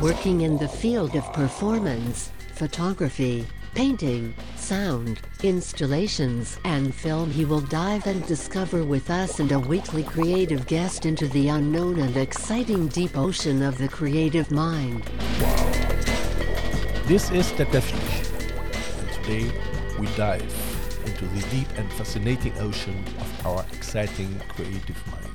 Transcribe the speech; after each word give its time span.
Working 0.00 0.40
in 0.40 0.56
the 0.56 0.66
field 0.66 1.14
of 1.14 1.30
performance, 1.34 2.32
photography, 2.54 3.46
painting, 3.74 4.34
sound, 4.56 5.20
installations, 5.42 6.58
and 6.64 6.94
film, 6.94 7.30
he 7.30 7.44
will 7.44 7.60
dive 7.60 8.06
and 8.06 8.24
discover 8.26 8.82
with 8.82 9.10
us 9.10 9.40
and 9.40 9.52
a 9.52 9.58
weekly 9.58 10.02
creative 10.02 10.66
guest 10.66 11.04
into 11.04 11.28
the 11.28 11.48
unknown 11.48 11.98
and 11.98 12.16
exciting 12.16 12.88
deep 12.88 13.14
ocean 13.14 13.62
of 13.62 13.76
the 13.76 13.88
creative 13.88 14.50
mind. 14.50 15.02
This 17.04 17.30
is 17.30 17.52
the 17.52 17.66
Schlich, 17.66 19.00
and 19.00 19.12
today 19.22 19.52
we 19.98 20.06
dive 20.16 21.00
into 21.04 21.26
the 21.26 21.42
deep 21.50 21.68
and 21.76 21.92
fascinating 21.92 22.56
ocean 22.58 23.04
of 23.18 23.46
our 23.46 23.66
exciting 23.74 24.40
creative 24.48 25.06
minds. 25.08 25.29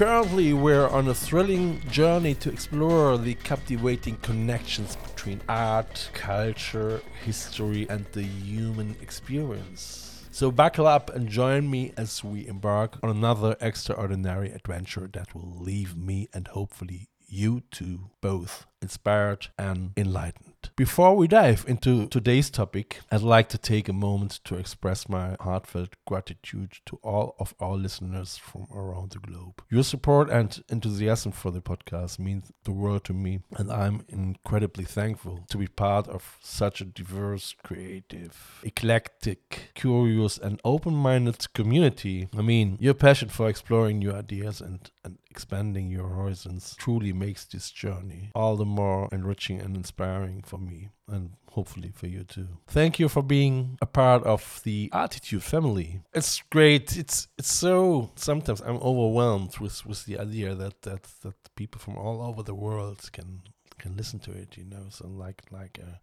Currently, 0.00 0.54
we're 0.54 0.88
on 0.88 1.08
a 1.08 1.14
thrilling 1.14 1.82
journey 1.90 2.34
to 2.36 2.50
explore 2.50 3.18
the 3.18 3.34
captivating 3.34 4.16
connections 4.22 4.96
between 4.96 5.42
art, 5.46 6.08
culture, 6.14 7.02
history, 7.22 7.86
and 7.90 8.06
the 8.12 8.22
human 8.22 8.96
experience. 9.02 10.26
So, 10.30 10.50
buckle 10.50 10.86
up 10.86 11.14
and 11.14 11.28
join 11.28 11.70
me 11.70 11.92
as 11.98 12.24
we 12.24 12.48
embark 12.48 12.96
on 13.02 13.10
another 13.10 13.56
extraordinary 13.60 14.50
adventure 14.52 15.06
that 15.12 15.34
will 15.34 15.54
leave 15.60 15.94
me 15.94 16.30
and 16.32 16.48
hopefully 16.48 17.10
you 17.28 17.60
too 17.70 18.08
both 18.22 18.64
inspired 18.80 19.48
and 19.58 19.90
enlightened. 19.98 20.49
Before 20.76 21.16
we 21.16 21.28
dive 21.28 21.64
into 21.68 22.06
today's 22.08 22.50
topic, 22.50 23.00
I'd 23.10 23.22
like 23.22 23.48
to 23.50 23.58
take 23.58 23.88
a 23.88 23.92
moment 23.92 24.40
to 24.44 24.56
express 24.56 25.08
my 25.08 25.36
heartfelt 25.40 25.94
gratitude 26.06 26.78
to 26.86 26.98
all 27.02 27.34
of 27.38 27.54
our 27.60 27.76
listeners 27.76 28.36
from 28.36 28.66
around 28.74 29.10
the 29.10 29.18
globe. 29.18 29.62
Your 29.70 29.82
support 29.82 30.30
and 30.30 30.62
enthusiasm 30.70 31.32
for 31.32 31.50
the 31.50 31.60
podcast 31.60 32.18
means 32.18 32.50
the 32.64 32.72
world 32.72 33.04
to 33.04 33.12
me, 33.12 33.40
and 33.56 33.70
I'm 33.70 34.04
incredibly 34.08 34.84
thankful 34.84 35.44
to 35.50 35.58
be 35.58 35.66
part 35.66 36.08
of 36.08 36.38
such 36.40 36.80
a 36.80 36.84
diverse, 36.84 37.54
creative, 37.62 38.60
eclectic, 38.62 39.72
curious, 39.74 40.38
and 40.38 40.60
open 40.64 40.94
minded 40.94 41.52
community. 41.52 42.28
I 42.36 42.42
mean, 42.42 42.76
your 42.80 42.94
passion 42.94 43.28
for 43.28 43.48
exploring 43.48 43.98
new 43.98 44.12
ideas 44.12 44.60
and, 44.60 44.90
and 45.04 45.18
expanding 45.30 45.90
your 45.90 46.08
horizons 46.08 46.74
truly 46.78 47.12
makes 47.12 47.44
this 47.44 47.70
journey 47.70 48.30
all 48.34 48.56
the 48.56 48.64
more 48.64 49.08
enriching 49.12 49.60
and 49.60 49.76
inspiring 49.76 50.42
for 50.50 50.58
me 50.58 50.88
and 51.06 51.30
hopefully 51.52 51.92
for 51.94 52.08
you 52.08 52.24
too. 52.24 52.48
Thank 52.66 52.98
you 52.98 53.08
for 53.08 53.22
being 53.22 53.78
a 53.80 53.86
part 53.86 54.24
of 54.24 54.60
the 54.64 54.90
Arteetude 54.92 55.42
family. 55.42 56.02
It's 56.12 56.42
great. 56.50 56.96
It's 56.96 57.28
it's 57.38 57.52
so 57.52 58.10
sometimes 58.16 58.60
I'm 58.60 58.80
overwhelmed 58.90 59.58
with 59.58 59.86
with 59.86 60.04
the 60.06 60.18
idea 60.18 60.54
that 60.56 60.82
that 60.82 61.04
that 61.22 61.36
people 61.54 61.80
from 61.80 61.96
all 61.96 62.20
over 62.28 62.42
the 62.42 62.54
world 62.54 63.08
can 63.12 63.42
can 63.78 63.96
listen 63.96 64.18
to 64.20 64.32
it, 64.32 64.56
you 64.56 64.64
know. 64.64 64.86
So 64.90 65.06
like 65.06 65.42
like 65.52 65.78
uh, 65.80 65.98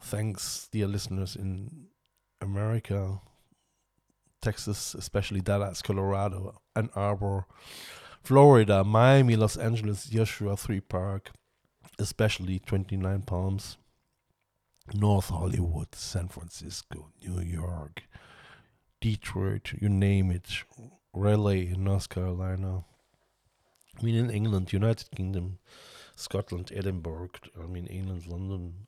thanks 0.00 0.68
dear 0.72 0.88
listeners 0.88 1.36
in 1.36 1.86
America, 2.40 3.20
Texas, 4.42 4.94
especially 4.94 5.40
Dallas, 5.40 5.82
Colorado, 5.82 6.60
Ann 6.74 6.90
Arbor, 6.96 7.46
Florida, 8.22 8.82
Miami, 8.82 9.36
Los 9.36 9.56
Angeles, 9.56 10.06
Joshua 10.06 10.56
Tree 10.56 10.80
Park, 10.80 11.30
especially 11.98 12.58
29 12.58 13.22
Palms, 13.22 13.76
North 14.94 15.30
Hollywood, 15.30 15.94
San 15.94 16.28
Francisco, 16.28 17.10
New 17.24 17.40
York, 17.40 18.04
Detroit, 19.00 19.72
you 19.80 19.88
name 19.88 20.30
it, 20.30 20.62
Raleigh, 21.12 21.68
in 21.68 21.84
North 21.84 22.08
Carolina. 22.08 22.84
I 23.98 24.02
mean, 24.02 24.14
in 24.14 24.30
England, 24.30 24.72
United 24.72 25.10
Kingdom, 25.10 25.58
Scotland, 26.14 26.70
Edinburgh, 26.74 27.30
I 27.62 27.66
mean, 27.66 27.86
England, 27.86 28.26
London 28.26 28.86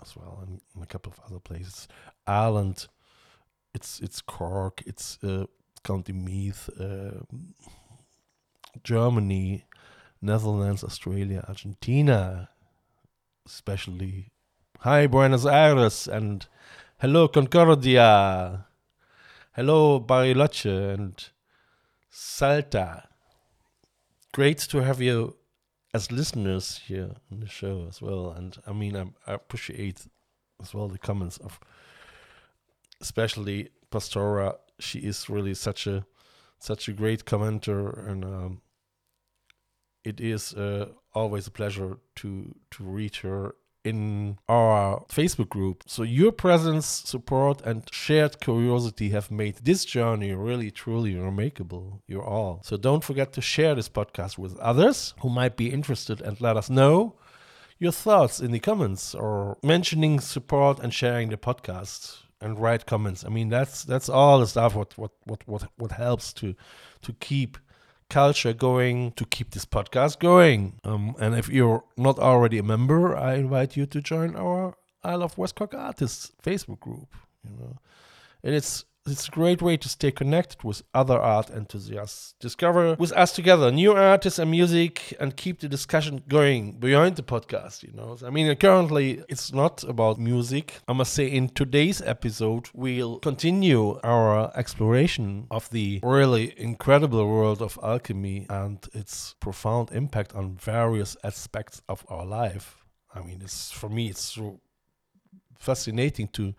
as 0.00 0.16
well, 0.16 0.44
and, 0.46 0.60
a 0.80 0.86
couple 0.86 1.12
of 1.12 1.20
other 1.26 1.40
places. 1.40 1.88
Ireland, 2.26 2.86
it's 3.74 4.00
it's 4.00 4.20
Cork, 4.20 4.82
it's 4.86 5.18
uh, 5.24 5.46
County 5.82 6.12
Meath, 6.12 6.68
uh, 6.80 7.22
Germany, 8.84 9.64
Netherlands, 10.20 10.82
Australia, 10.82 11.44
Argentina, 11.48 12.50
especially. 13.46 14.32
Hi, 14.80 15.06
Buenos 15.06 15.46
Aires, 15.46 16.06
and 16.08 16.46
hello, 16.98 17.28
Concordia. 17.28 18.66
Hello, 19.54 20.00
Bariloche 20.00 20.94
and 20.94 21.30
Salta. 22.10 23.08
Great 24.32 24.58
to 24.58 24.82
have 24.82 25.00
you 25.00 25.36
as 25.94 26.12
listeners 26.12 26.80
here 26.86 27.10
on 27.32 27.40
the 27.40 27.48
show 27.48 27.86
as 27.88 28.00
well. 28.00 28.30
And 28.30 28.56
I 28.66 28.72
mean, 28.72 28.96
I, 28.96 29.06
I 29.26 29.34
appreciate 29.34 30.06
as 30.60 30.74
well 30.74 30.88
the 30.88 30.98
comments 30.98 31.38
of, 31.38 31.58
especially 33.00 33.70
Pastora. 33.90 34.56
She 34.78 35.00
is 35.00 35.28
really 35.28 35.54
such 35.54 35.86
a 35.86 36.06
such 36.60 36.88
a 36.88 36.92
great 36.92 37.24
commenter 37.24 38.08
and 38.08 38.24
um, 38.24 38.60
it 40.04 40.20
is 40.20 40.54
uh, 40.54 40.88
always 41.14 41.46
a 41.46 41.50
pleasure 41.50 41.98
to 42.16 42.54
to 42.70 42.84
read 42.84 43.16
her 43.16 43.54
in 43.84 44.38
our 44.48 45.04
Facebook 45.08 45.48
group. 45.48 45.84
So 45.86 46.02
your 46.02 46.32
presence, 46.32 46.86
support, 46.86 47.62
and 47.62 47.82
shared 47.92 48.40
curiosity 48.40 49.10
have 49.10 49.30
made 49.30 49.56
this 49.62 49.84
journey 49.84 50.32
really 50.34 50.70
truly 50.70 51.14
remarkable. 51.14 52.02
You're 52.06 52.24
all. 52.24 52.60
So 52.64 52.76
don't 52.76 53.04
forget 53.04 53.32
to 53.34 53.40
share 53.40 53.74
this 53.74 53.88
podcast 53.88 54.36
with 54.36 54.58
others 54.58 55.14
who 55.20 55.30
might 55.30 55.56
be 55.56 55.70
interested 55.70 56.20
and 56.20 56.40
let 56.40 56.56
us 56.56 56.68
know 56.68 57.14
your 57.78 57.92
thoughts 57.92 58.40
in 58.40 58.50
the 58.50 58.58
comments 58.58 59.14
or 59.14 59.56
mentioning 59.62 60.20
support 60.20 60.80
and 60.80 60.92
sharing 60.92 61.28
the 61.30 61.36
podcast 61.36 62.18
and 62.40 62.58
write 62.58 62.86
comments. 62.86 63.24
I 63.24 63.28
mean 63.28 63.48
that's 63.48 63.84
that's 63.84 64.08
all 64.08 64.40
the 64.40 64.46
stuff 64.46 64.74
what 64.74 64.96
what 64.98 65.12
what 65.24 65.46
what, 65.46 65.62
what 65.76 65.92
helps 65.92 66.32
to 66.34 66.54
to 67.02 67.12
keep 67.14 67.58
culture 68.10 68.52
going 68.52 69.12
to 69.12 69.24
keep 69.24 69.50
this 69.50 69.64
podcast 69.64 70.18
going. 70.18 70.80
Um, 70.84 71.14
and 71.18 71.34
if 71.34 71.48
you're 71.48 71.84
not 71.96 72.18
already 72.18 72.58
a 72.58 72.62
member, 72.62 73.16
I 73.16 73.34
invite 73.34 73.76
you 73.76 73.86
to 73.86 74.00
join 74.00 74.36
our 74.36 74.74
I 75.02 75.14
Love 75.14 75.38
West 75.38 75.54
Cork 75.54 75.74
Artists 75.74 76.32
Facebook 76.42 76.80
group. 76.80 77.14
You 77.44 77.56
know, 77.56 77.76
and 78.42 78.54
it's 78.54 78.84
it's 79.10 79.28
a 79.28 79.30
great 79.30 79.62
way 79.62 79.76
to 79.76 79.88
stay 79.88 80.10
connected 80.10 80.62
with 80.62 80.82
other 80.94 81.18
art 81.18 81.50
enthusiasts, 81.50 82.34
discover 82.40 82.94
with 82.98 83.12
us 83.12 83.32
together 83.32 83.70
new 83.70 83.92
artists 83.92 84.38
and 84.38 84.50
music, 84.50 85.14
and 85.20 85.36
keep 85.36 85.60
the 85.60 85.68
discussion 85.68 86.22
going 86.28 86.72
beyond 86.72 87.16
the 87.16 87.22
podcast. 87.22 87.82
You 87.82 87.92
know, 87.92 88.16
I 88.24 88.30
mean, 88.30 88.54
currently 88.56 89.22
it's 89.28 89.52
not 89.52 89.84
about 89.84 90.18
music. 90.18 90.80
I 90.88 90.92
must 90.92 91.12
say, 91.14 91.26
in 91.26 91.48
today's 91.48 92.00
episode, 92.02 92.68
we'll 92.74 93.18
continue 93.18 93.98
our 94.02 94.52
exploration 94.56 95.46
of 95.50 95.68
the 95.70 96.00
really 96.02 96.54
incredible 96.56 97.26
world 97.26 97.62
of 97.62 97.78
alchemy 97.82 98.46
and 98.48 98.78
its 98.92 99.34
profound 99.40 99.90
impact 99.92 100.34
on 100.34 100.56
various 100.56 101.16
aspects 101.24 101.82
of 101.88 102.04
our 102.08 102.24
life. 102.24 102.84
I 103.14 103.22
mean, 103.22 103.40
it's 103.42 103.70
for 103.70 103.88
me, 103.88 104.08
it's 104.08 104.22
so 104.22 104.60
fascinating 105.58 106.28
to 106.28 106.54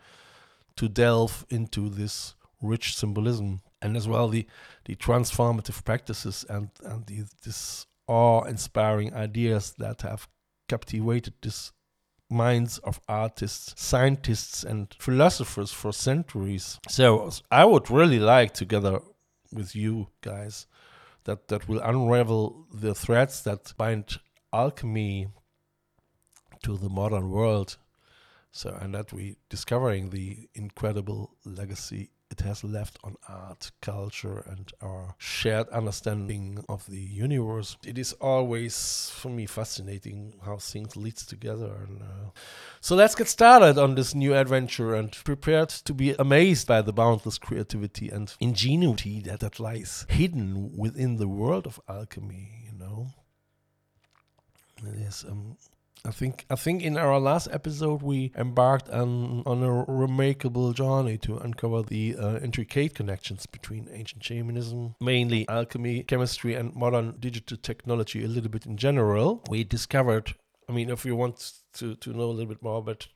to 0.76 0.88
delve 0.88 1.46
into 1.50 1.90
this 1.90 2.36
rich 2.62 2.96
symbolism 2.96 3.62
and 3.82 3.96
as 3.96 4.08
well 4.08 4.28
the 4.28 4.46
the 4.86 4.96
transformative 4.96 5.84
practices 5.86 6.46
and 6.50 6.70
and 6.84 7.06
the, 7.06 7.24
this 7.46 7.88
awe-inspiring 8.08 9.14
ideas 9.14 9.74
that 9.78 10.02
have 10.02 10.28
captivated 10.68 11.34
this 11.42 11.72
minds 12.30 12.78
of 12.80 13.00
artists, 13.08 13.74
scientists, 13.82 14.64
and 14.64 14.96
philosophers 15.00 15.72
for 15.72 15.92
centuries. 15.92 16.80
So 16.88 17.32
I 17.52 17.66
would 17.66 17.90
really 17.90 18.20
like 18.20 18.54
together 18.54 19.00
with 19.52 19.76
you 19.76 20.08
guys 20.22 20.68
that 21.24 21.48
that 21.48 21.68
will 21.68 21.80
unravel 21.82 22.68
the 22.74 22.94
threads 22.94 23.44
that 23.44 23.74
bind 23.78 24.20
alchemy 24.54 25.28
to 26.64 26.78
the 26.78 26.90
modern 26.90 27.30
world. 27.30 27.78
So 28.52 28.76
and 28.82 28.96
that 28.96 29.14
we 29.14 29.38
discovering 29.50 30.10
the 30.10 30.50
incredible 30.56 31.36
legacy 31.46 32.12
it 32.32 32.42
has 32.42 32.64
left 32.64 33.00
on 33.04 33.16
art, 33.28 33.72
culture, 33.82 34.44
and 34.48 34.72
our 34.82 35.16
shared 35.18 35.68
understanding 35.70 36.64
of 36.70 36.86
the 36.88 37.00
universe. 37.00 37.76
It 37.86 37.98
is 37.98 38.14
always, 38.14 39.12
for 39.16 39.30
me, 39.30 39.46
fascinating 39.46 40.36
how 40.46 40.58
things 40.58 40.96
leads 40.96 41.26
together. 41.26 41.88
And 41.88 42.02
uh, 42.04 42.30
so 42.82 42.96
let's 42.96 43.16
get 43.16 43.28
started 43.28 43.78
on 43.78 43.96
this 43.96 44.14
new 44.14 44.36
adventure 44.36 44.94
and 44.94 45.12
prepared 45.12 45.70
to 45.70 45.94
be 45.94 46.14
amazed 46.20 46.68
by 46.68 46.82
the 46.82 46.94
boundless 46.94 47.40
creativity 47.40 48.10
and 48.10 48.34
ingenuity 48.40 49.22
that, 49.22 49.40
that 49.40 49.60
lies 49.60 50.06
hidden 50.10 50.72
within 50.78 51.18
the 51.18 51.28
world 51.28 51.66
of 51.66 51.80
alchemy. 51.90 52.50
You 52.66 52.78
know, 52.78 53.08
it 54.86 55.00
is 55.02 55.26
um, 55.28 55.58
I 56.06 56.12
think 56.12 56.46
I 56.50 56.56
think 56.56 56.82
in 56.82 56.98
our 56.98 57.20
last 57.20 57.48
episode 57.52 58.02
we 58.02 58.32
embarked 58.36 58.90
on 58.90 59.44
on 59.46 59.64
a 59.64 59.72
remarkable 59.88 60.72
journey 60.74 61.18
to 61.20 61.38
uncover 61.38 61.84
the 61.84 62.16
uh, 62.16 62.40
intricate 62.40 62.96
connections 62.96 63.46
between 63.46 63.90
ancient 63.92 64.24
shamanism, 64.24 64.96
mainly 65.02 65.48
alchemy, 65.50 66.04
chemistry, 66.04 66.56
and 66.56 66.76
modern 66.76 67.16
digital 67.20 67.58
technology. 67.58 68.24
A 68.24 68.28
little 68.28 68.50
bit 68.50 68.66
in 68.66 68.78
general, 68.78 69.44
we 69.50 69.64
discovered. 69.64 70.36
I 70.70 70.72
mean, 70.72 70.90
if 70.90 71.06
you 71.06 71.16
want 71.16 71.54
to 71.74 71.96
to 71.96 72.14
know 72.14 72.30
a 72.30 72.32
little 72.32 72.54
bit 72.54 72.64
more 72.64 72.78
about 72.78 73.08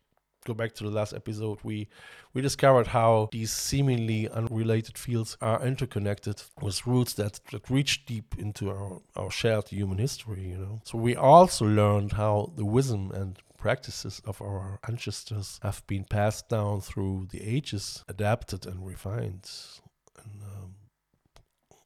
go 0.44 0.54
back 0.54 0.74
to 0.76 0.84
the 0.84 0.90
last 0.90 1.14
episode, 1.14 1.60
we 1.64 1.88
we 2.34 2.42
discovered 2.42 2.88
how 2.88 3.30
these 3.32 3.52
seemingly 3.52 4.28
unrelated 4.30 4.98
fields 4.98 5.38
are 5.42 5.64
interconnected 5.66 6.42
with 6.62 6.86
roots 6.88 7.14
that, 7.14 7.40
that 7.52 7.70
reach 7.70 8.06
deep 8.06 8.36
into 8.38 8.72
our, 8.72 9.02
our 9.16 9.30
shared 9.30 9.70
human 9.70 10.00
history, 10.00 10.50
you 10.50 10.58
know. 10.58 10.82
So 10.84 10.98
we 10.98 11.16
also 11.16 11.66
learned 11.66 12.14
how 12.14 12.52
the 12.56 12.66
wisdom 12.66 13.12
and 13.12 13.38
practices 13.58 14.22
of 14.26 14.42
our 14.42 14.80
ancestors 14.88 15.60
have 15.62 15.86
been 15.88 16.04
passed 16.04 16.50
down 16.50 16.82
through 16.82 17.28
the 17.32 17.42
ages, 17.42 18.04
adapted 18.10 18.66
and 18.66 18.86
refined, 18.86 19.50
and 20.24 20.42
um, 20.44 20.76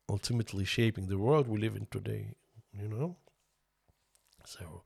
ultimately 0.10 0.66
shaping 0.66 1.08
the 1.08 1.18
world 1.18 1.48
we 1.48 1.60
live 1.60 1.76
in 1.76 1.88
today, 1.92 2.34
you 2.74 2.88
know. 2.88 3.18
So 4.46 4.82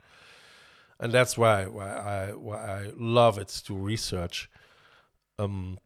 and 1.01 1.12
that's 1.12 1.38
why 1.38 1.65
why 1.65 1.89
I 1.89 2.31
why 2.33 2.57
I 2.57 2.92
love 2.98 3.38
it 3.38 3.50
to 3.65 3.75
research 3.75 4.50
um 5.39 5.77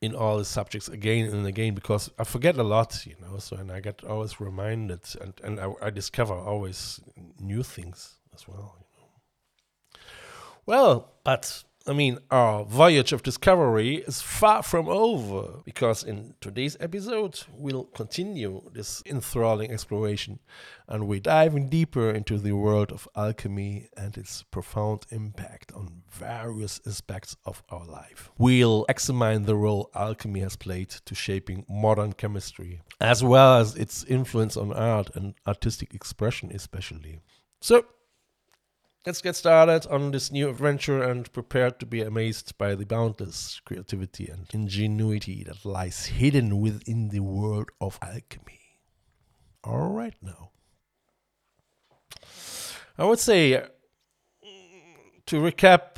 in 0.00 0.16
all 0.16 0.36
the 0.38 0.44
subjects 0.44 0.88
again 0.88 1.32
and 1.32 1.46
again 1.46 1.74
because 1.74 2.10
I 2.18 2.24
forget 2.24 2.56
a 2.58 2.64
lot, 2.64 3.06
you 3.06 3.14
know. 3.20 3.38
So 3.38 3.56
and 3.56 3.70
I 3.70 3.78
get 3.80 4.02
always 4.02 4.40
reminded 4.40 5.00
and 5.20 5.34
and 5.44 5.60
I, 5.60 5.72
I 5.80 5.90
discover 5.90 6.34
always 6.34 7.00
new 7.38 7.62
things 7.62 8.16
as 8.34 8.48
well. 8.48 8.76
You 8.80 8.86
know. 8.98 10.00
Well, 10.66 11.12
but 11.22 11.62
I 11.86 11.92
mean, 11.92 12.18
our 12.30 12.64
voyage 12.64 13.12
of 13.12 13.22
discovery 13.22 13.96
is 13.96 14.20
far 14.20 14.62
from 14.62 14.88
over 14.88 15.62
because 15.64 16.04
in 16.04 16.34
today's 16.40 16.76
episode 16.78 17.40
we'll 17.52 17.84
continue 17.84 18.62
this 18.72 19.02
enthralling 19.04 19.72
exploration 19.72 20.38
and 20.86 21.08
we're 21.08 21.20
diving 21.20 21.68
deeper 21.68 22.10
into 22.10 22.38
the 22.38 22.52
world 22.52 22.92
of 22.92 23.08
alchemy 23.16 23.88
and 23.96 24.16
its 24.16 24.44
profound 24.44 25.06
impact 25.10 25.72
on 25.72 26.02
various 26.08 26.80
aspects 26.86 27.36
of 27.44 27.64
our 27.70 27.86
life. 27.86 28.30
We'll 28.38 28.86
examine 28.88 29.44
the 29.44 29.56
role 29.56 29.90
alchemy 29.94 30.40
has 30.40 30.56
played 30.56 30.90
to 30.90 31.14
shaping 31.14 31.64
modern 31.68 32.12
chemistry, 32.12 32.82
as 33.00 33.24
well 33.24 33.58
as 33.58 33.74
its 33.74 34.04
influence 34.04 34.56
on 34.56 34.72
art 34.72 35.10
and 35.16 35.34
artistic 35.46 35.94
expression, 35.94 36.52
especially. 36.52 37.20
So, 37.60 37.84
Let's 39.04 39.20
get 39.20 39.34
started 39.34 39.84
on 39.88 40.12
this 40.12 40.30
new 40.30 40.48
adventure 40.48 41.02
and 41.02 41.32
prepare 41.32 41.72
to 41.72 41.84
be 41.84 42.02
amazed 42.02 42.56
by 42.56 42.76
the 42.76 42.86
boundless 42.86 43.60
creativity 43.64 44.28
and 44.28 44.46
ingenuity 44.52 45.42
that 45.42 45.64
lies 45.64 46.06
hidden 46.06 46.60
within 46.60 47.08
the 47.08 47.18
world 47.18 47.70
of 47.80 47.98
alchemy. 48.00 48.60
All 49.64 49.88
right, 49.88 50.14
now. 50.22 50.50
I 52.96 53.04
would 53.04 53.18
say, 53.18 53.64
to 55.26 55.36
recap, 55.36 55.96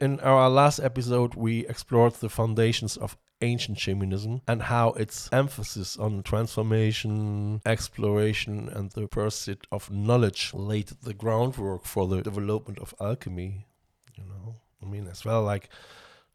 in 0.00 0.18
our 0.20 0.48
last 0.48 0.78
episode, 0.78 1.34
we 1.34 1.66
explored 1.66 2.14
the 2.14 2.30
foundations 2.30 2.96
of 2.96 3.18
ancient 3.40 3.78
shamanism 3.78 4.40
and 4.48 4.62
how 4.62 4.90
its 4.90 5.28
emphasis 5.32 5.96
on 5.96 6.22
transformation, 6.22 7.60
exploration, 7.66 8.68
and 8.68 8.90
the 8.92 9.06
pursuit 9.06 9.66
of 9.70 9.90
knowledge 9.90 10.52
laid 10.54 10.88
the 11.02 11.14
groundwork 11.14 11.84
for 11.84 12.06
the 12.06 12.22
development 12.22 12.78
of 12.78 12.94
alchemy. 13.00 13.66
You 14.14 14.24
know, 14.24 14.56
I 14.82 14.86
mean, 14.86 15.06
as 15.08 15.24
well 15.24 15.42
like 15.42 15.68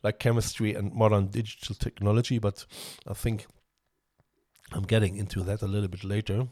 like 0.03 0.19
chemistry 0.19 0.73
and 0.73 0.93
modern 0.93 1.27
digital 1.27 1.75
technology, 1.75 2.39
but 2.39 2.65
I 3.07 3.13
think 3.13 3.45
I'm 4.71 4.83
getting 4.83 5.17
into 5.17 5.43
that 5.43 5.61
a 5.61 5.67
little 5.67 5.89
bit 5.89 6.03
later. 6.03 6.47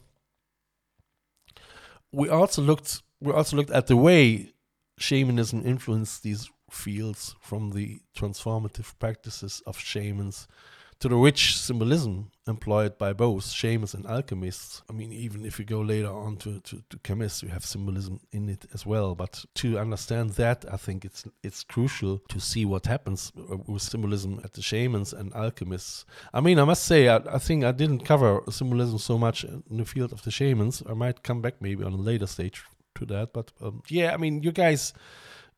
We 2.12 2.30
also 2.30 2.62
looked 2.62 3.02
we 3.22 3.32
also 3.32 3.58
looked 3.58 3.72
at 3.72 3.88
the 3.88 3.98
way 3.98 4.54
shamanism 4.98 5.66
influenced 5.66 6.24
these 6.24 6.50
fields 6.72 7.36
from 7.42 7.72
the 7.72 8.00
transformative 8.16 8.98
practices 9.00 9.62
of 9.66 9.78
shamans 9.78 10.48
to 11.00 11.08
the 11.08 11.16
rich 11.16 11.58
symbolism 11.58 12.30
employed 12.46 12.98
by 12.98 13.14
both 13.14 13.46
shamans 13.46 13.94
and 13.94 14.06
alchemists. 14.06 14.82
I 14.90 14.94
mean, 14.94 15.14
even 15.14 15.46
if 15.46 15.58
you 15.58 15.64
go 15.64 15.80
later 15.80 16.10
on 16.10 16.36
to, 16.38 16.60
to, 16.60 16.84
to 16.90 17.00
chemists, 17.00 17.42
you 17.42 17.50
have 17.50 17.64
symbolism 17.64 18.20
in 18.34 18.50
it 18.50 18.66
as 18.74 18.86
well. 18.86 19.16
But 19.16 19.46
to 19.56 19.80
understand 19.80 20.32
that, 20.32 20.66
I 20.70 20.76
think 20.76 21.06
it's 21.06 21.24
it's 21.42 21.64
crucial 21.64 22.20
to 22.28 22.40
see 22.40 22.66
what 22.66 22.86
happens 22.86 23.32
with 23.66 23.82
symbolism 23.82 24.42
at 24.44 24.54
the 24.54 24.62
shamans 24.62 25.14
and 25.14 25.34
alchemists. 25.34 26.06
I 26.34 26.42
mean, 26.42 26.60
I 26.60 26.66
must 26.66 26.84
say, 26.84 27.08
I, 27.08 27.18
I 27.18 27.38
think 27.38 27.64
I 27.64 27.72
didn't 27.72 28.06
cover 28.06 28.42
symbolism 28.50 28.98
so 28.98 29.18
much 29.18 29.46
in 29.46 29.78
the 29.78 29.86
field 29.86 30.12
of 30.12 30.24
the 30.24 30.32
shamans. 30.32 30.84
I 30.90 30.94
might 30.96 31.24
come 31.24 31.42
back 31.42 31.62
maybe 31.62 31.84
on 31.86 31.94
a 31.94 31.98
later 31.98 32.28
stage 32.28 32.64
to 32.96 33.06
that. 33.06 33.32
But 33.32 33.54
um, 33.62 33.84
yeah, 33.88 34.14
I 34.14 34.18
mean, 34.18 34.44
you 34.44 34.52
guys 34.52 34.94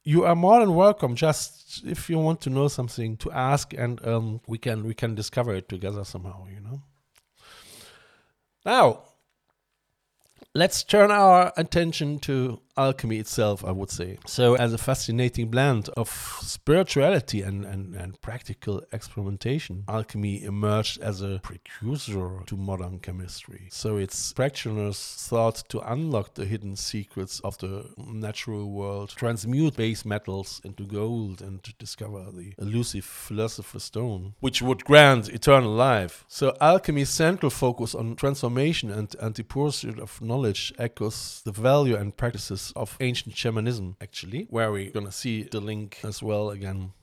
you 0.03 0.23
are 0.25 0.35
more 0.35 0.59
than 0.59 0.75
welcome. 0.75 1.15
Just 1.15 1.85
if 1.85 2.09
you 2.09 2.17
want 2.17 2.41
to 2.41 2.49
know 2.49 2.67
something 2.67 3.17
to 3.17 3.31
ask 3.31 3.73
and 3.73 4.05
um, 4.05 4.41
we 4.47 4.57
can 4.57 4.83
we 4.83 4.93
can 4.93 5.15
discover 5.15 5.53
it 5.53 5.69
together 5.69 6.03
somehow 6.03 6.47
you 6.47 6.59
know? 6.59 6.81
Now 8.65 9.03
let's 10.53 10.83
turn 10.83 11.11
our 11.11 11.53
attention 11.55 12.19
to 12.19 12.59
alchemy 12.77 13.17
itself, 13.17 13.63
I 13.65 13.71
would 13.71 13.89
say. 13.89 14.17
So, 14.25 14.55
as 14.55 14.73
a 14.73 14.77
fascinating 14.77 15.49
blend 15.49 15.89
of 15.89 16.09
spirituality 16.41 17.41
and, 17.41 17.65
and, 17.65 17.95
and 17.95 18.19
practical 18.21 18.81
experimentation, 18.91 19.83
alchemy 19.87 20.43
emerged 20.43 21.01
as 21.01 21.21
a 21.21 21.39
precursor 21.43 22.41
to 22.45 22.55
modern 22.55 22.99
chemistry. 22.99 23.67
So, 23.71 23.97
its 23.97 24.33
practitioners 24.33 24.99
thought 25.29 25.63
to 25.69 25.79
unlock 25.91 26.35
the 26.35 26.45
hidden 26.45 26.75
secrets 26.75 27.39
of 27.41 27.57
the 27.59 27.89
natural 27.97 28.71
world, 28.71 29.13
transmute 29.15 29.75
base 29.75 30.05
metals 30.05 30.61
into 30.63 30.83
gold, 30.85 31.41
and 31.41 31.61
to 31.63 31.73
discover 31.73 32.25
the 32.31 32.53
elusive 32.57 33.05
philosopher's 33.05 33.83
stone, 33.83 34.33
which 34.39 34.61
would 34.61 34.85
grant 34.85 35.29
eternal 35.29 35.71
life. 35.71 36.25
So, 36.27 36.55
alchemy's 36.61 37.09
central 37.09 37.49
focus 37.49 37.95
on 37.95 38.15
transformation 38.15 38.91
and, 38.91 39.13
and 39.19 39.35
the 39.35 39.43
pursuit 39.43 39.99
of 39.99 40.21
knowledge 40.21 40.73
echoes 40.77 41.41
the 41.45 41.51
value 41.51 41.95
and 41.95 42.15
practices 42.15 42.60
of 42.75 42.97
ancient 42.99 43.35
shamanism, 43.35 43.95
actually, 43.99 44.47
where 44.49 44.71
we're 44.71 44.91
gonna 44.91 45.11
see 45.11 45.43
the 45.43 45.59
link 45.59 45.99
as 46.03 46.21
well 46.21 46.51
again. 46.51 46.93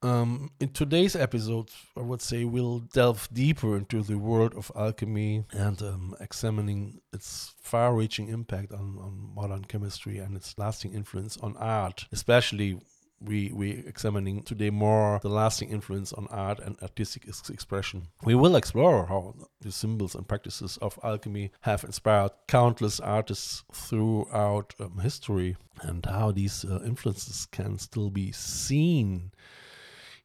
Um, 0.00 0.52
in 0.60 0.68
today's 0.68 1.16
episode, 1.16 1.70
I 1.96 2.02
would 2.02 2.22
say 2.22 2.44
we'll 2.44 2.78
delve 2.78 3.28
deeper 3.32 3.76
into 3.76 4.02
the 4.02 4.16
world 4.16 4.54
of 4.54 4.70
alchemy 4.76 5.44
and 5.50 5.82
um, 5.82 6.14
examining 6.20 7.00
its 7.12 7.54
far 7.60 7.94
reaching 7.94 8.28
impact 8.28 8.72
on, 8.72 8.96
on 9.00 9.32
modern 9.34 9.64
chemistry 9.64 10.18
and 10.18 10.36
its 10.36 10.56
lasting 10.56 10.94
influence 10.94 11.36
on 11.38 11.56
art, 11.56 12.06
especially 12.12 12.80
we 13.20 13.50
we 13.52 13.84
examining 13.86 14.42
today 14.42 14.70
more 14.70 15.18
the 15.22 15.28
lasting 15.28 15.70
influence 15.70 16.12
on 16.12 16.26
art 16.30 16.60
and 16.60 16.76
artistic 16.82 17.26
ex- 17.26 17.50
expression. 17.50 18.08
We 18.24 18.34
will 18.34 18.56
explore 18.56 19.06
how 19.06 19.34
the 19.60 19.72
symbols 19.72 20.14
and 20.14 20.28
practices 20.28 20.78
of 20.78 20.98
alchemy 21.02 21.50
have 21.62 21.84
inspired 21.84 22.32
countless 22.46 23.00
artists 23.00 23.64
throughout 23.72 24.74
um, 24.78 24.98
history, 24.98 25.56
and 25.82 26.04
how 26.06 26.32
these 26.32 26.64
uh, 26.64 26.80
influences 26.84 27.46
can 27.46 27.78
still 27.78 28.10
be 28.10 28.32
seen 28.32 29.32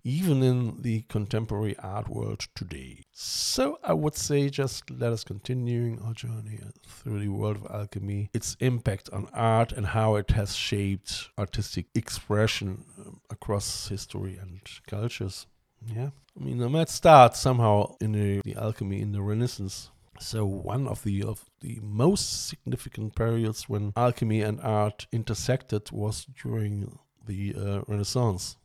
even 0.04 0.44
in 0.44 0.82
the 0.82 1.02
contemporary 1.04 1.78
art 1.80 2.10
world 2.10 2.48
today. 2.56 3.04
So 3.14 3.80
I 3.84 3.94
would 3.94 4.16
say 4.16 4.50
just 4.50 4.90
let 4.90 5.14
us 5.14 5.24
continuing 5.24 6.02
our 6.02 6.14
journey 6.14 6.60
through 6.86 7.20
the 7.20 7.30
world 7.30 7.58
of 7.58 7.72
alchemy, 7.74 8.30
its 8.34 8.58
impact 8.60 9.10
on 9.12 9.30
art 9.34 9.72
and 9.72 9.88
how 9.88 10.16
it 10.16 10.32
has 10.32 10.56
shaped 10.56 11.30
artistic 11.38 11.86
expression 11.96 12.84
um, 13.00 13.22
across 13.30 13.88
history 13.88 14.38
and 14.38 14.60
cultures. 14.88 15.48
Yeah. 15.86 16.10
I 16.40 16.44
mean, 16.44 16.64
I 16.64 16.68
might 16.68 16.90
start 16.90 17.36
somehow 17.36 17.96
in 18.02 18.14
the, 18.14 18.42
the 18.44 18.56
alchemy 18.56 19.02
in 19.02 19.12
the 19.12 19.22
Renaissance. 19.22 19.90
So 20.20 20.46
one 20.46 20.88
of 20.88 21.04
the 21.04 21.24
of 21.24 21.46
the 21.62 21.80
most 21.82 22.48
significant 22.48 23.16
periods 23.16 23.68
when 23.68 23.94
alchemy 23.96 24.42
and 24.42 24.60
art 24.62 25.08
intersected 25.12 25.92
was 25.92 26.26
during 26.42 27.00
the 27.26 27.56
uh, 27.56 27.82
Renaissance. 27.88 28.58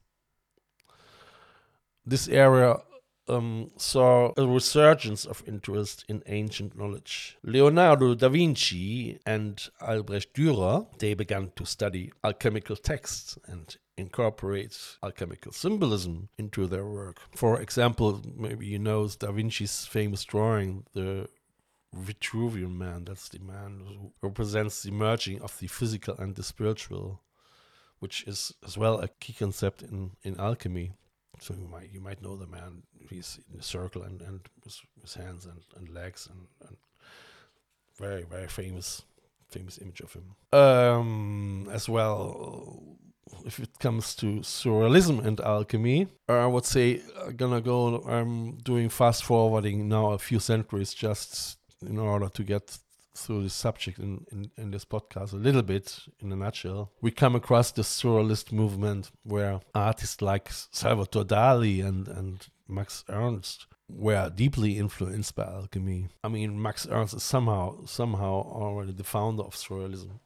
This 2.08 2.28
area 2.28 2.76
um, 3.28 3.70
saw 3.76 4.32
a 4.36 4.46
resurgence 4.46 5.24
of 5.24 5.42
interest 5.46 6.04
in 6.08 6.22
ancient 6.26 6.76
knowledge. 6.76 7.36
Leonardo 7.42 8.14
da 8.14 8.28
Vinci 8.28 9.18
and 9.26 9.68
Albrecht 9.80 10.34
Dürer, 10.34 10.86
they 10.98 11.14
began 11.14 11.52
to 11.56 11.64
study 11.66 12.10
alchemical 12.24 12.76
texts 12.76 13.38
and 13.46 13.76
incorporate 13.96 14.78
alchemical 15.02 15.52
symbolism 15.52 16.28
into 16.38 16.66
their 16.66 16.86
work. 16.86 17.20
For 17.34 17.60
example, 17.60 18.22
maybe 18.36 18.66
you 18.66 18.78
know 18.78 19.08
Da 19.08 19.32
Vinci's 19.32 19.86
famous 19.86 20.24
drawing, 20.24 20.84
the 20.94 21.28
Vitruvian 21.94 22.76
man, 22.76 23.04
that's 23.04 23.28
the 23.28 23.40
man 23.40 23.82
who 23.86 24.12
represents 24.22 24.82
the 24.82 24.90
merging 24.90 25.40
of 25.42 25.58
the 25.58 25.66
physical 25.66 26.14
and 26.18 26.36
the 26.36 26.42
spiritual, 26.42 27.22
which 27.98 28.24
is 28.26 28.52
as 28.64 28.78
well 28.78 29.00
a 29.00 29.08
key 29.08 29.32
concept 29.32 29.82
in, 29.82 30.12
in 30.22 30.38
alchemy. 30.38 30.92
So 31.40 31.54
you 31.54 31.68
might 31.68 31.92
you 31.92 32.00
might 32.00 32.22
know 32.22 32.36
the 32.36 32.46
man. 32.46 32.82
He's 33.08 33.38
in 33.52 33.60
a 33.60 33.62
circle 33.62 34.02
and 34.02 34.20
and 34.22 34.40
with 34.64 34.80
his 35.00 35.14
hands 35.14 35.46
and, 35.46 35.62
and 35.76 35.88
legs 35.94 36.28
and, 36.30 36.46
and 36.66 36.76
very 37.96 38.24
very 38.24 38.48
famous 38.48 39.02
famous 39.50 39.78
image 39.78 40.00
of 40.00 40.12
him. 40.12 40.34
Um, 40.52 41.68
as 41.72 41.88
well, 41.88 42.98
if 43.44 43.58
it 43.58 43.78
comes 43.78 44.14
to 44.16 44.40
surrealism 44.40 45.24
and 45.24 45.40
alchemy, 45.40 46.08
I 46.28 46.46
would 46.46 46.64
say 46.64 47.02
I'm 47.20 47.36
gonna 47.36 47.60
go. 47.60 48.02
I'm 48.02 48.58
doing 48.58 48.88
fast 48.88 49.24
forwarding 49.24 49.88
now 49.88 50.12
a 50.12 50.18
few 50.18 50.40
centuries 50.40 50.94
just 50.94 51.58
in 51.82 51.98
order 51.98 52.28
to 52.28 52.42
get 52.42 52.78
through 53.26 53.42
this 53.42 53.54
subject 53.54 53.98
in, 53.98 54.26
in, 54.30 54.50
in 54.56 54.70
this 54.70 54.84
podcast 54.84 55.32
a 55.32 55.36
little 55.36 55.62
bit 55.62 55.98
in 56.20 56.32
a 56.32 56.36
nutshell. 56.36 56.92
We 57.00 57.10
come 57.10 57.34
across 57.34 57.72
the 57.72 57.82
surrealist 57.82 58.52
movement 58.52 59.10
where 59.22 59.60
artists 59.74 60.22
like 60.22 60.48
Salvador 60.50 61.24
Dali 61.24 61.84
and, 61.84 62.08
and 62.08 62.46
Max 62.68 63.04
Ernst 63.08 63.66
were 63.88 64.30
deeply 64.34 64.78
influenced 64.78 65.34
by 65.34 65.44
alchemy. 65.44 66.08
I 66.22 66.28
mean, 66.28 66.60
Max 66.60 66.86
Ernst 66.90 67.14
is 67.14 67.22
somehow 67.22 67.86
somehow 67.86 68.42
already 68.42 68.92
the 68.92 69.04
founder 69.04 69.42
of 69.42 69.54
surrealism. 69.54 70.20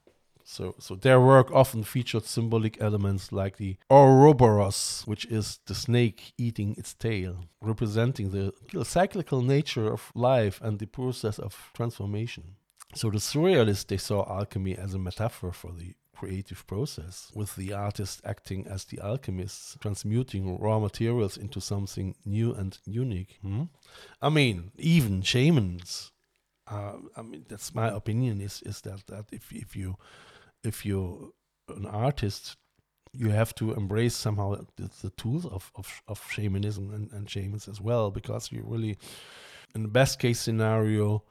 So, 0.45 0.75
so 0.77 0.95
their 0.95 1.21
work 1.21 1.51
often 1.51 1.83
featured 1.83 2.25
symbolic 2.25 2.81
elements 2.81 3.31
like 3.31 3.57
the 3.57 3.77
Ouroboros, 3.89 5.03
which 5.05 5.25
is 5.25 5.59
the 5.65 5.73
snake 5.73 6.33
eating 6.37 6.75
its 6.77 6.93
tail, 6.93 7.45
representing 7.61 8.31
the 8.31 8.53
cyclical 8.83 9.41
nature 9.41 9.91
of 9.91 10.11
life 10.13 10.59
and 10.61 10.79
the 10.79 10.85
process 10.85 11.39
of 11.39 11.71
transformation. 11.73 12.55
So 12.95 13.09
the 13.09 13.17
surrealists 13.17 13.87
they 13.87 13.97
saw 13.97 14.25
alchemy 14.29 14.75
as 14.77 14.93
a 14.93 14.99
metaphor 14.99 15.51
for 15.51 15.71
the 15.71 15.95
creative 16.15 16.65
process, 16.67 17.31
with 17.35 17.55
the 17.55 17.73
artist 17.73 18.21
acting 18.23 18.67
as 18.67 18.85
the 18.85 18.99
alchemists, 19.01 19.75
transmuting 19.81 20.57
raw 20.59 20.79
materials 20.79 21.37
into 21.37 21.59
something 21.59 22.15
new 22.23 22.53
and 22.53 22.77
unique. 22.85 23.39
Hmm? 23.41 23.63
I 24.21 24.29
mean, 24.29 24.71
even 24.77 25.21
shamans. 25.21 26.11
Uh, 26.65 26.93
I 27.17 27.23
mean, 27.23 27.45
that's 27.49 27.75
my 27.75 27.89
opinion. 27.89 28.41
Is 28.41 28.61
is 28.61 28.81
that 28.81 29.05
that 29.07 29.25
if 29.31 29.51
if 29.51 29.75
you 29.75 29.97
if 30.63 30.85
you're 30.85 31.31
an 31.67 31.85
artist, 31.85 32.55
you 33.11 33.29
have 33.29 33.53
to 33.55 33.73
embrace 33.73 34.15
somehow 34.15 34.55
the, 34.77 34.89
the 35.01 35.09
tools 35.11 35.45
of, 35.45 35.71
of, 35.75 36.01
of 36.07 36.21
shamanism 36.31 36.93
and, 36.93 37.11
and 37.11 37.29
shamans 37.29 37.67
as 37.67 37.81
well, 37.81 38.11
because 38.11 38.51
you 38.51 38.63
really, 38.65 38.97
in 39.75 39.83
the 39.83 39.89
best 39.89 40.19
case 40.19 40.39
scenario, 40.39 41.23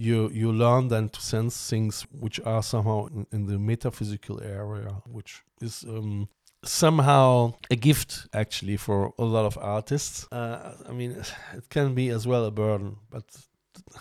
you 0.00 0.30
you 0.30 0.50
learn 0.50 0.88
then 0.88 1.08
to 1.10 1.20
sense 1.20 1.68
things 1.68 2.06
which 2.10 2.40
are 2.40 2.62
somehow 2.62 3.06
in, 3.06 3.26
in 3.32 3.46
the 3.46 3.58
metaphysical 3.58 4.42
area, 4.42 5.02
which 5.06 5.42
is 5.60 5.84
um, 5.86 6.28
somehow 6.64 7.52
a 7.70 7.76
gift 7.76 8.26
actually 8.32 8.78
for 8.78 9.12
a 9.18 9.24
lot 9.24 9.44
of 9.44 9.58
artists. 9.60 10.26
Uh, 10.32 10.72
I 10.88 10.92
mean, 10.92 11.10
it 11.54 11.68
can 11.68 11.94
be 11.94 12.08
as 12.08 12.26
well 12.26 12.46
a 12.46 12.50
burden, 12.50 12.96
but 13.10 13.24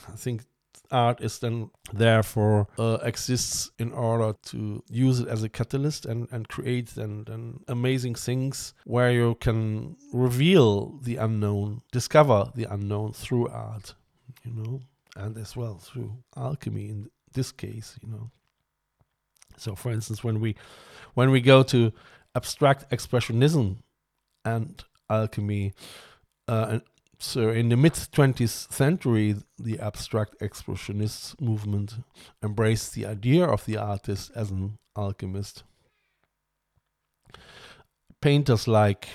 I 0.08 0.15
think 0.15 0.44
art 0.91 1.22
is 1.22 1.39
then 1.39 1.70
therefore 1.94 2.68
uh, 2.79 2.98
exists 3.03 3.70
in 3.77 3.91
order 3.91 4.34
to 4.44 4.84
use 4.89 5.20
it 5.20 5.27
as 5.27 5.44
a 5.44 5.50
catalyst 5.50 6.06
and, 6.06 6.27
and 6.32 6.48
create 6.48 6.98
and, 6.98 7.29
and 7.29 7.63
amazing 7.68 8.15
things 8.15 8.74
where 8.86 9.12
you 9.12 9.36
can 9.36 9.98
reveal 10.13 10.98
the 11.03 11.18
unknown, 11.18 11.82
discover 11.91 12.51
the 12.56 12.65
unknown 12.74 13.13
through 13.13 13.48
art, 13.50 13.94
you 14.44 14.53
know, 14.53 14.82
and 15.20 15.38
as 15.38 15.56
well 15.56 15.78
through 15.78 16.12
alchemy 16.36 16.90
in 16.90 17.10
this 17.34 17.52
case, 17.52 17.98
you 18.02 18.10
know. 18.10 18.32
So, 19.58 19.76
for 19.76 19.92
instance, 19.92 20.24
when 20.24 20.40
we 20.40 20.56
when 21.14 21.32
we 21.32 21.42
go 21.42 21.64
to 21.64 21.92
abstract 22.36 22.90
expressionism 22.92 23.78
and 24.46 24.84
alchemy, 25.10 25.74
uh, 26.48 26.68
and 26.70 26.82
so 27.20 27.50
in 27.50 27.68
the 27.70 27.76
mid 27.76 27.94
20th 27.94 28.72
century, 28.72 29.36
the 29.58 29.80
abstract 29.80 30.40
expressionist 30.40 31.40
movement 31.42 31.96
embraced 32.42 32.94
the 32.94 33.06
idea 33.06 33.46
of 33.46 33.66
the 33.66 33.78
artist 33.78 34.32
as 34.36 34.52
an 34.52 34.78
alchemist. 34.96 35.64
Painters 38.22 38.68
like 38.68 39.10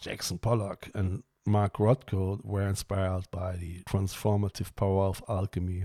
Jackson 0.00 0.38
Pollock 0.38 0.90
and 0.94 1.22
Mark 1.46 1.74
Rothko 1.74 2.44
were 2.44 2.66
inspired 2.68 3.30
by 3.30 3.56
the 3.56 3.82
transformative 3.84 4.74
power 4.76 5.04
of 5.04 5.22
alchemy. 5.28 5.84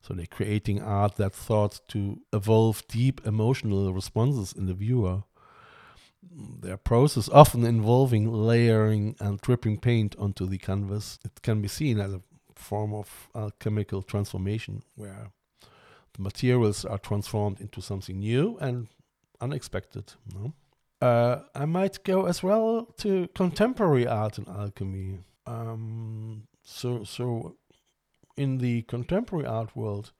So 0.00 0.14
they're 0.14 0.26
creating 0.26 0.82
art 0.82 1.16
that 1.16 1.34
thought 1.34 1.80
to 1.88 2.20
evolve 2.32 2.86
deep 2.88 3.20
emotional 3.26 3.92
responses 3.92 4.52
in 4.52 4.66
the 4.66 4.74
viewer 4.74 5.24
their 6.60 6.76
process 6.76 7.28
often 7.28 7.64
involving 7.64 8.30
layering 8.30 9.16
and 9.20 9.40
dripping 9.40 9.78
paint 9.78 10.16
onto 10.18 10.46
the 10.46 10.58
canvas. 10.58 11.18
It 11.24 11.42
can 11.42 11.62
be 11.62 11.68
seen 11.68 12.00
as 12.00 12.14
a 12.14 12.22
form 12.54 12.92
of 12.92 13.28
alchemical 13.34 14.02
transformation 14.02 14.82
where 14.96 15.30
the 16.14 16.22
materials 16.22 16.84
are 16.84 16.98
transformed 16.98 17.60
into 17.60 17.80
something 17.80 18.18
new 18.18 18.58
and 18.60 18.88
unexpected. 19.40 20.12
Uh, 21.00 21.40
I 21.54 21.64
might 21.64 22.02
go 22.04 22.26
as 22.26 22.42
well 22.42 22.86
to 22.98 23.28
contemporary 23.34 24.06
art 24.06 24.38
and 24.38 24.48
alchemy. 24.48 25.20
Um, 25.46 26.48
so, 26.62 27.04
so 27.04 27.56
in 28.36 28.58
the 28.58 28.82
contemporary 28.82 29.46
art 29.46 29.76
world, 29.76 30.12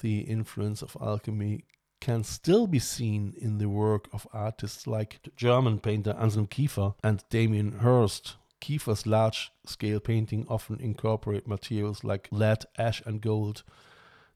the 0.00 0.20
influence 0.20 0.82
of 0.82 0.96
alchemy 1.00 1.64
can 2.00 2.22
still 2.22 2.66
be 2.66 2.78
seen 2.78 3.34
in 3.40 3.58
the 3.58 3.68
work 3.68 4.08
of 4.12 4.26
artists 4.32 4.86
like 4.86 5.20
German 5.36 5.78
painter 5.78 6.14
Anselm 6.18 6.46
Kiefer 6.46 6.94
and 7.02 7.24
Damien 7.30 7.78
Hirst. 7.78 8.36
Kiefer's 8.60 9.06
large 9.06 9.52
scale 9.64 10.00
painting 10.00 10.44
often 10.48 10.80
incorporate 10.80 11.46
materials 11.46 12.04
like 12.04 12.28
lead, 12.30 12.64
ash, 12.76 13.02
and 13.06 13.20
gold, 13.20 13.62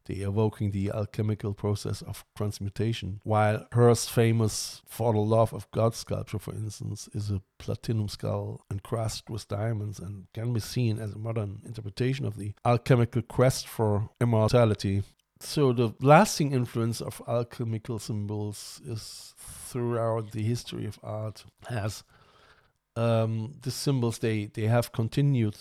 they 0.08 0.16
evoking 0.16 0.70
the 0.70 0.90
alchemical 0.90 1.54
process 1.54 2.02
of 2.02 2.24
transmutation. 2.36 3.20
While 3.22 3.66
Hirst's 3.72 4.08
famous 4.08 4.82
For 4.86 5.12
the 5.12 5.20
Love 5.20 5.52
of 5.52 5.70
God 5.70 5.94
sculpture, 5.94 6.38
for 6.38 6.54
instance, 6.54 7.08
is 7.12 7.30
a 7.30 7.42
platinum 7.58 8.08
skull 8.08 8.64
encrusted 8.70 9.28
with 9.28 9.46
diamonds 9.46 10.00
and 10.00 10.26
can 10.32 10.52
be 10.52 10.60
seen 10.60 10.98
as 10.98 11.12
a 11.12 11.18
modern 11.18 11.60
interpretation 11.64 12.24
of 12.24 12.36
the 12.36 12.54
alchemical 12.64 13.22
quest 13.22 13.68
for 13.68 14.08
immortality 14.20 15.02
so 15.40 15.72
the 15.72 15.94
lasting 16.00 16.52
influence 16.52 17.00
of 17.00 17.22
alchemical 17.28 17.98
symbols 17.98 18.80
is 18.84 19.34
throughout 19.36 20.32
the 20.32 20.42
history 20.42 20.84
of 20.86 20.98
art 21.02 21.44
has 21.68 22.02
um, 22.96 23.54
the 23.62 23.70
symbols 23.70 24.18
they 24.18 24.46
they 24.46 24.66
have 24.66 24.92
continued 24.92 25.56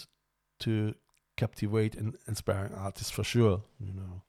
to 0.60 0.96
captivate 1.36 1.96
and 1.96 2.16
inspire 2.28 2.72
artists 2.76 3.12
for 3.12 3.24
sure 3.24 3.62
you 3.80 3.94
know 3.94 4.24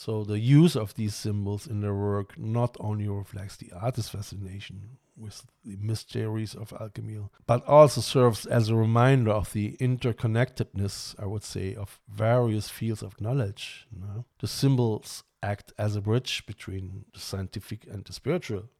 so 0.00 0.24
the 0.24 0.38
use 0.38 0.76
of 0.76 0.94
these 0.94 1.14
symbols 1.14 1.66
in 1.66 1.82
their 1.82 1.94
work 1.94 2.38
not 2.38 2.74
only 2.80 3.06
reflects 3.06 3.58
the 3.58 3.70
artist's 3.72 4.10
fascination 4.10 4.96
with 5.14 5.44
the 5.62 5.76
mysteries 5.76 6.54
of 6.54 6.72
alchemy, 6.80 7.18
but 7.46 7.62
also 7.66 8.00
serves 8.00 8.46
as 8.46 8.70
a 8.70 8.74
reminder 8.74 9.30
of 9.30 9.52
the 9.52 9.76
interconnectedness, 9.78 11.14
I 11.22 11.26
would 11.26 11.44
say, 11.44 11.74
of 11.74 12.00
various 12.08 12.70
fields 12.70 13.02
of 13.02 13.20
knowledge. 13.20 13.88
You 13.92 14.00
know? 14.00 14.24
The 14.38 14.48
symbols 14.48 15.22
act 15.42 15.74
as 15.76 15.96
a 15.96 16.00
bridge 16.00 16.46
between 16.46 17.04
the 17.12 17.20
scientific 17.20 17.86
and 17.86 18.02
the 18.02 18.14
spiritual, 18.14 18.70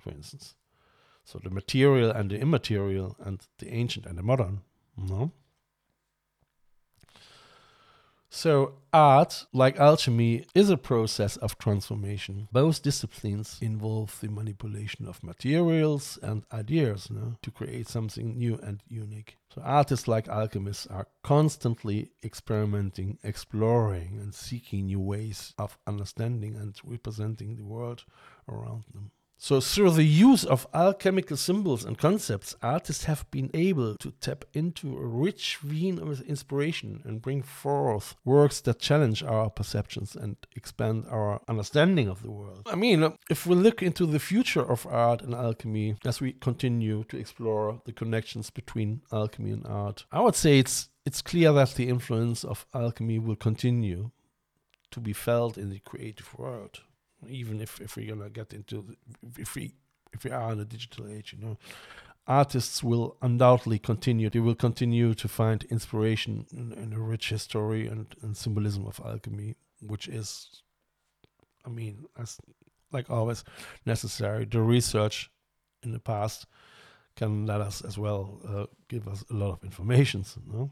for 0.00 0.10
instance. 0.10 0.56
So 1.22 1.38
the 1.38 1.50
material 1.50 2.10
and 2.10 2.32
the 2.32 2.40
immaterial, 2.40 3.16
and 3.20 3.46
the 3.58 3.72
ancient 3.72 4.06
and 4.06 4.18
the 4.18 4.24
modern. 4.24 4.62
You 4.98 5.06
know? 5.06 5.32
So, 8.36 8.72
art, 8.92 9.46
like 9.52 9.78
alchemy, 9.78 10.44
is 10.56 10.68
a 10.68 10.76
process 10.76 11.36
of 11.36 11.56
transformation. 11.56 12.48
Both 12.50 12.82
disciplines 12.82 13.58
involve 13.62 14.18
the 14.20 14.28
manipulation 14.28 15.06
of 15.06 15.22
materials 15.22 16.18
and 16.20 16.42
ideas 16.52 17.08
no, 17.12 17.36
to 17.42 17.52
create 17.52 17.86
something 17.86 18.36
new 18.36 18.58
and 18.60 18.82
unique. 18.88 19.36
So, 19.54 19.62
artists 19.62 20.08
like 20.08 20.26
alchemists 20.26 20.88
are 20.88 21.06
constantly 21.22 22.10
experimenting, 22.24 23.18
exploring, 23.22 24.18
and 24.20 24.34
seeking 24.34 24.86
new 24.86 25.00
ways 25.00 25.54
of 25.56 25.78
understanding 25.86 26.56
and 26.56 26.76
representing 26.82 27.54
the 27.54 27.64
world 27.64 28.04
around 28.48 28.82
them. 28.92 29.12
So, 29.46 29.60
through 29.60 29.90
the 29.90 30.04
use 30.04 30.42
of 30.46 30.66
alchemical 30.72 31.36
symbols 31.36 31.84
and 31.84 31.98
concepts, 31.98 32.56
artists 32.62 33.04
have 33.04 33.30
been 33.30 33.50
able 33.52 33.94
to 33.96 34.10
tap 34.12 34.46
into 34.54 34.96
a 34.96 35.04
rich 35.04 35.58
vein 35.58 35.98
of 35.98 36.22
inspiration 36.22 37.02
and 37.04 37.20
bring 37.20 37.42
forth 37.42 38.14
works 38.24 38.62
that 38.62 38.78
challenge 38.78 39.22
our 39.22 39.50
perceptions 39.50 40.16
and 40.16 40.38
expand 40.56 41.04
our 41.10 41.42
understanding 41.46 42.08
of 42.08 42.22
the 42.22 42.30
world. 42.30 42.66
I 42.72 42.74
mean, 42.74 43.18
if 43.28 43.46
we 43.46 43.54
look 43.54 43.82
into 43.82 44.06
the 44.06 44.18
future 44.18 44.64
of 44.64 44.86
art 44.86 45.20
and 45.20 45.34
alchemy 45.34 45.96
as 46.06 46.22
we 46.22 46.32
continue 46.32 47.04
to 47.10 47.18
explore 47.18 47.82
the 47.84 47.92
connections 47.92 48.48
between 48.48 49.02
alchemy 49.12 49.50
and 49.50 49.66
art, 49.66 50.06
I 50.10 50.22
would 50.22 50.36
say 50.36 50.58
it's 50.58 50.88
it's 51.04 51.20
clear 51.20 51.52
that 51.52 51.74
the 51.74 51.90
influence 51.90 52.44
of 52.44 52.64
alchemy 52.72 53.18
will 53.18 53.36
continue 53.36 54.10
to 54.90 55.00
be 55.00 55.12
felt 55.12 55.58
in 55.58 55.68
the 55.68 55.80
creative 55.80 56.32
world 56.38 56.80
even 57.28 57.60
if, 57.60 57.80
if 57.80 57.96
we're 57.96 58.14
gonna 58.14 58.30
get 58.30 58.52
into 58.52 58.82
the, 58.82 58.96
if 59.40 59.54
we 59.54 59.74
if 60.12 60.24
we 60.24 60.30
are 60.30 60.52
in 60.52 60.60
a 60.60 60.64
digital 60.64 61.08
age, 61.08 61.34
you 61.36 61.44
know, 61.44 61.58
artists 62.26 62.82
will 62.82 63.16
undoubtedly 63.20 63.78
continue. 63.78 64.30
They 64.30 64.38
will 64.38 64.54
continue 64.54 65.14
to 65.14 65.28
find 65.28 65.64
inspiration 65.64 66.46
in, 66.52 66.72
in 66.72 66.92
a 66.92 67.00
rich 67.00 67.30
history 67.30 67.86
and, 67.86 68.06
and 68.22 68.36
symbolism 68.36 68.86
of 68.86 69.00
alchemy, 69.04 69.56
which 69.82 70.08
is, 70.08 70.62
I 71.66 71.68
mean, 71.68 72.06
as 72.18 72.38
like 72.92 73.10
always, 73.10 73.44
necessary. 73.84 74.44
The 74.44 74.60
research 74.60 75.30
in 75.82 75.92
the 75.92 75.98
past 75.98 76.46
can 77.16 77.46
let 77.46 77.60
us 77.60 77.82
as 77.82 77.98
well 77.98 78.40
uh, 78.48 78.66
give 78.88 79.08
us 79.08 79.24
a 79.30 79.34
lot 79.34 79.52
of 79.52 79.64
information. 79.64 80.24
You 80.46 80.52
know? 80.52 80.70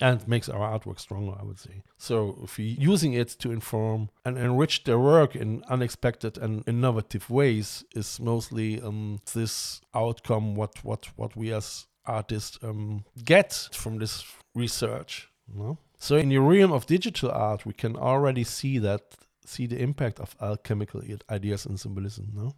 And 0.00 0.26
makes 0.28 0.48
our 0.48 0.78
artwork 0.78 1.00
stronger, 1.00 1.34
I 1.38 1.44
would 1.44 1.58
say. 1.58 1.82
So 1.96 2.38
if 2.44 2.58
using 2.58 3.14
it 3.14 3.28
to 3.40 3.50
inform 3.50 4.10
and 4.24 4.38
enrich 4.38 4.84
their 4.84 4.98
work 4.98 5.34
in 5.34 5.64
unexpected 5.68 6.38
and 6.38 6.66
innovative 6.68 7.28
ways, 7.30 7.84
is 7.94 8.20
mostly 8.20 8.80
um, 8.80 9.20
this 9.34 9.80
outcome 9.94 10.54
what 10.54 10.84
what 10.84 11.06
what 11.16 11.36
we 11.36 11.52
as 11.52 11.86
artists 12.06 12.58
um, 12.62 13.04
get 13.24 13.52
from 13.72 13.98
this 13.98 14.24
research. 14.54 15.28
You 15.52 15.62
know? 15.62 15.78
So 15.98 16.16
in 16.16 16.28
the 16.28 16.38
realm 16.38 16.72
of 16.72 16.86
digital 16.86 17.30
art, 17.30 17.66
we 17.66 17.72
can 17.72 17.96
already 17.96 18.44
see 18.44 18.78
that 18.78 19.02
see 19.44 19.66
the 19.66 19.80
impact 19.80 20.20
of 20.20 20.36
alchemical 20.40 21.02
ideas 21.30 21.66
and 21.66 21.80
symbolism. 21.80 22.28
No, 22.34 22.54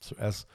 so 0.00 0.16
as 0.18 0.46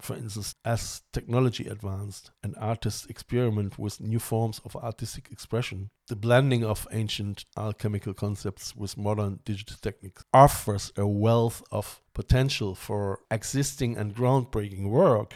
for 0.00 0.16
instance, 0.16 0.54
as 0.64 1.02
technology 1.12 1.66
advanced 1.66 2.30
and 2.42 2.54
artists 2.58 3.06
experiment 3.06 3.78
with 3.78 4.00
new 4.00 4.18
forms 4.18 4.60
of 4.64 4.76
artistic 4.76 5.30
expression, 5.32 5.90
the 6.08 6.16
blending 6.16 6.64
of 6.64 6.86
ancient 6.92 7.44
alchemical 7.56 8.14
concepts 8.14 8.76
with 8.76 8.96
modern 8.96 9.40
digital 9.44 9.76
techniques 9.80 10.24
offers 10.32 10.92
a 10.96 11.06
wealth 11.06 11.62
of 11.72 12.00
potential 12.14 12.74
for 12.74 13.20
existing 13.30 13.96
and 13.96 14.14
groundbreaking 14.14 14.88
work 14.88 15.34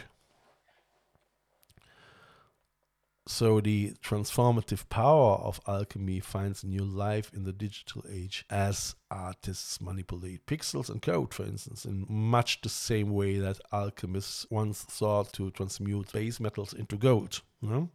So 3.25 3.61
the 3.61 3.93
transformative 4.03 4.89
power 4.89 5.35
of 5.37 5.61
alchemy 5.65 6.19
finds 6.19 6.63
new 6.63 6.83
life 6.83 7.31
in 7.33 7.45
the 7.45 7.53
digital 7.53 8.03
age 8.11 8.43
as 8.49 8.95
artists 9.09 9.79
manipulate 9.79 10.45
pixels 10.45 10.89
and 10.89 11.01
code, 11.01 11.33
for 11.33 11.43
instance, 11.43 11.85
in 11.85 12.05
much 12.09 12.59
the 12.61 12.69
same 12.69 13.11
way 13.11 13.39
that 13.39 13.61
alchemists 13.71 14.45
once 14.49 14.81
thought 14.81 15.31
to 15.33 15.51
transmute 15.51 16.11
base 16.11 16.41
metals 16.41 16.73
into 16.73 16.97
gold. 16.97 17.41
You 17.61 17.69
know? 17.69 17.89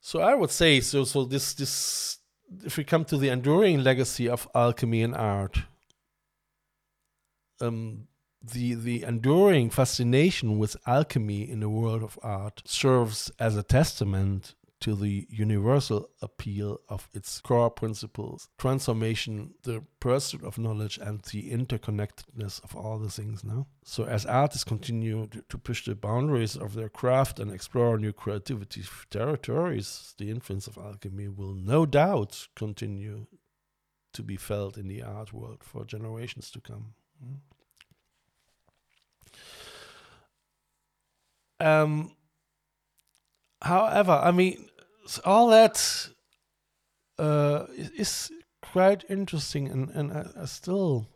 So 0.00 0.20
I 0.20 0.34
would 0.34 0.50
say 0.50 0.80
so. 0.80 1.02
So 1.04 1.24
this 1.24 1.54
this 1.54 2.18
if 2.64 2.76
we 2.76 2.84
come 2.84 3.04
to 3.06 3.16
the 3.16 3.30
enduring 3.30 3.82
legacy 3.82 4.28
of 4.28 4.48
alchemy 4.54 5.02
and 5.02 5.14
art, 5.14 5.58
um, 7.60 8.06
the 8.42 8.74
the 8.74 9.02
enduring 9.02 9.70
fascination 9.70 10.58
with 10.58 10.76
alchemy 10.86 11.48
in 11.48 11.60
the 11.60 11.68
world 11.68 12.02
of 12.02 12.18
art 12.22 12.62
serves 12.64 13.30
as 13.38 13.56
a 13.56 13.62
testament 13.62 14.54
to 14.80 14.96
the 14.96 15.28
universal 15.30 16.10
appeal 16.20 16.80
of 16.88 17.08
its 17.14 17.40
core 17.40 17.70
principles 17.70 18.48
transformation 18.58 19.54
the 19.62 19.80
pursuit 20.00 20.42
of 20.42 20.58
knowledge 20.58 20.98
and 20.98 21.22
the 21.30 21.52
interconnectedness 21.52 22.62
of 22.64 22.74
all 22.74 22.98
the 22.98 23.08
things 23.08 23.44
now 23.44 23.64
so 23.84 24.04
as 24.04 24.26
artists 24.26 24.64
continue 24.64 25.28
to, 25.28 25.44
to 25.48 25.56
push 25.56 25.84
the 25.84 25.94
boundaries 25.94 26.56
of 26.56 26.74
their 26.74 26.88
craft 26.88 27.38
and 27.38 27.52
explore 27.52 27.96
new 27.96 28.12
creativity 28.12 28.82
territories 29.08 30.14
the 30.18 30.28
influence 30.28 30.66
of 30.66 30.76
alchemy 30.76 31.28
will 31.28 31.54
no 31.54 31.86
doubt 31.86 32.48
continue 32.56 33.26
to 34.12 34.22
be 34.24 34.36
felt 34.36 34.76
in 34.76 34.88
the 34.88 35.00
art 35.00 35.32
world 35.32 35.62
for 35.62 35.84
generations 35.84 36.50
to 36.50 36.60
come 36.60 36.94
hmm? 37.22 37.36
Um, 41.62 42.12
however, 43.62 44.12
I 44.12 44.32
mean, 44.32 44.68
all 45.24 45.48
that 45.50 46.08
uh, 47.18 47.66
is 47.76 48.32
quite 48.62 49.04
interesting, 49.08 49.68
and, 49.68 49.90
and 49.90 50.12
I, 50.12 50.26
I 50.42 50.44
still, 50.46 51.06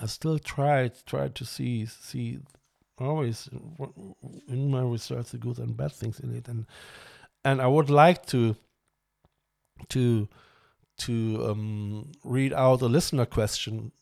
I 0.00 0.06
still 0.06 0.38
tried 0.38 0.92
tried 1.06 1.34
to 1.36 1.44
see 1.44 1.86
see 1.86 2.40
always 2.98 3.48
in 4.48 4.70
my 4.70 4.82
research 4.82 5.30
the 5.30 5.38
good 5.38 5.58
and 5.58 5.76
bad 5.76 5.92
things 5.92 6.18
in 6.20 6.34
it, 6.34 6.48
and 6.48 6.66
and 7.44 7.62
I 7.62 7.66
would 7.68 7.90
like 7.90 8.26
to 8.26 8.56
to 9.90 10.28
to 10.98 11.46
um, 11.48 12.12
read 12.24 12.52
out 12.52 12.82
a 12.82 12.86
listener 12.86 13.26
question 13.26 13.92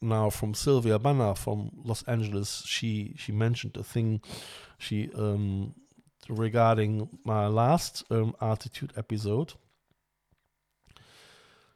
now 0.00 0.30
from 0.30 0.54
Sylvia 0.54 0.98
Banner 0.98 1.34
from 1.34 1.70
Los 1.84 2.02
Angeles. 2.04 2.62
She 2.66 3.14
she 3.16 3.32
mentioned 3.32 3.76
a 3.76 3.82
thing 3.82 4.20
she 4.78 5.10
um, 5.14 5.74
regarding 6.28 7.08
my 7.24 7.46
last 7.46 8.04
um, 8.10 8.34
Arteetude 8.40 8.96
episode. 8.96 9.54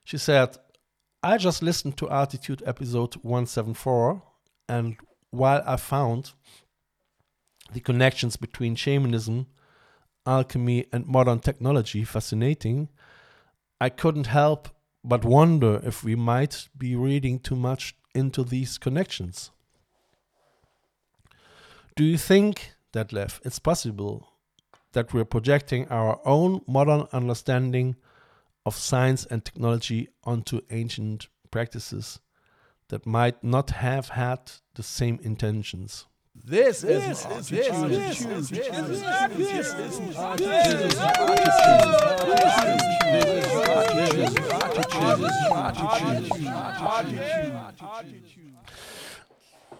She 0.04 0.18
said, 0.18 0.56
"I 1.22 1.38
just 1.38 1.62
listened 1.62 1.96
to 1.98 2.06
Arteetude 2.06 2.66
episode 2.66 3.14
174, 3.16 4.22
and 4.68 4.96
while 5.30 5.62
I 5.66 5.76
found 5.76 6.32
the 7.72 7.80
connections 7.80 8.36
between 8.36 8.76
shamanism, 8.76 9.46
alchemy, 10.26 10.86
and 10.92 11.06
modern 11.06 11.40
technology 11.40 12.04
fascinating, 12.04 12.88
I 13.80 13.88
couldn't 13.88 14.26
help." 14.26 14.68
But 15.04 15.24
wonder 15.24 15.80
if 15.82 16.04
we 16.04 16.14
might 16.14 16.68
be 16.78 16.94
reading 16.94 17.40
too 17.40 17.56
much 17.56 17.96
into 18.14 18.44
these 18.44 18.78
connections. 18.78 19.50
Do 21.94 22.04
you 22.04 22.16
think, 22.16 22.72
Detlef, 22.92 23.40
it's 23.44 23.58
possible 23.58 24.28
that 24.92 25.12
we're 25.12 25.24
projecting 25.24 25.88
our 25.88 26.20
own 26.24 26.62
modern 26.66 27.06
understanding 27.12 27.96
of 28.64 28.76
science 28.76 29.26
and 29.26 29.44
technology 29.44 30.08
onto 30.24 30.60
ancient 30.70 31.28
practices 31.50 32.20
that 32.88 33.06
might 33.06 33.42
not 33.42 33.70
have 33.70 34.10
had 34.10 34.52
the 34.74 34.82
same 34.82 35.18
intentions? 35.22 36.06
This 36.34 36.82
is 36.82 37.24
this 37.24 37.26
is 37.26 37.48
this 37.48 38.20
is 38.24 38.50
this 38.50 38.68
is 38.68 39.02
this 39.36 39.74
is 39.74 39.74
this 39.74 40.98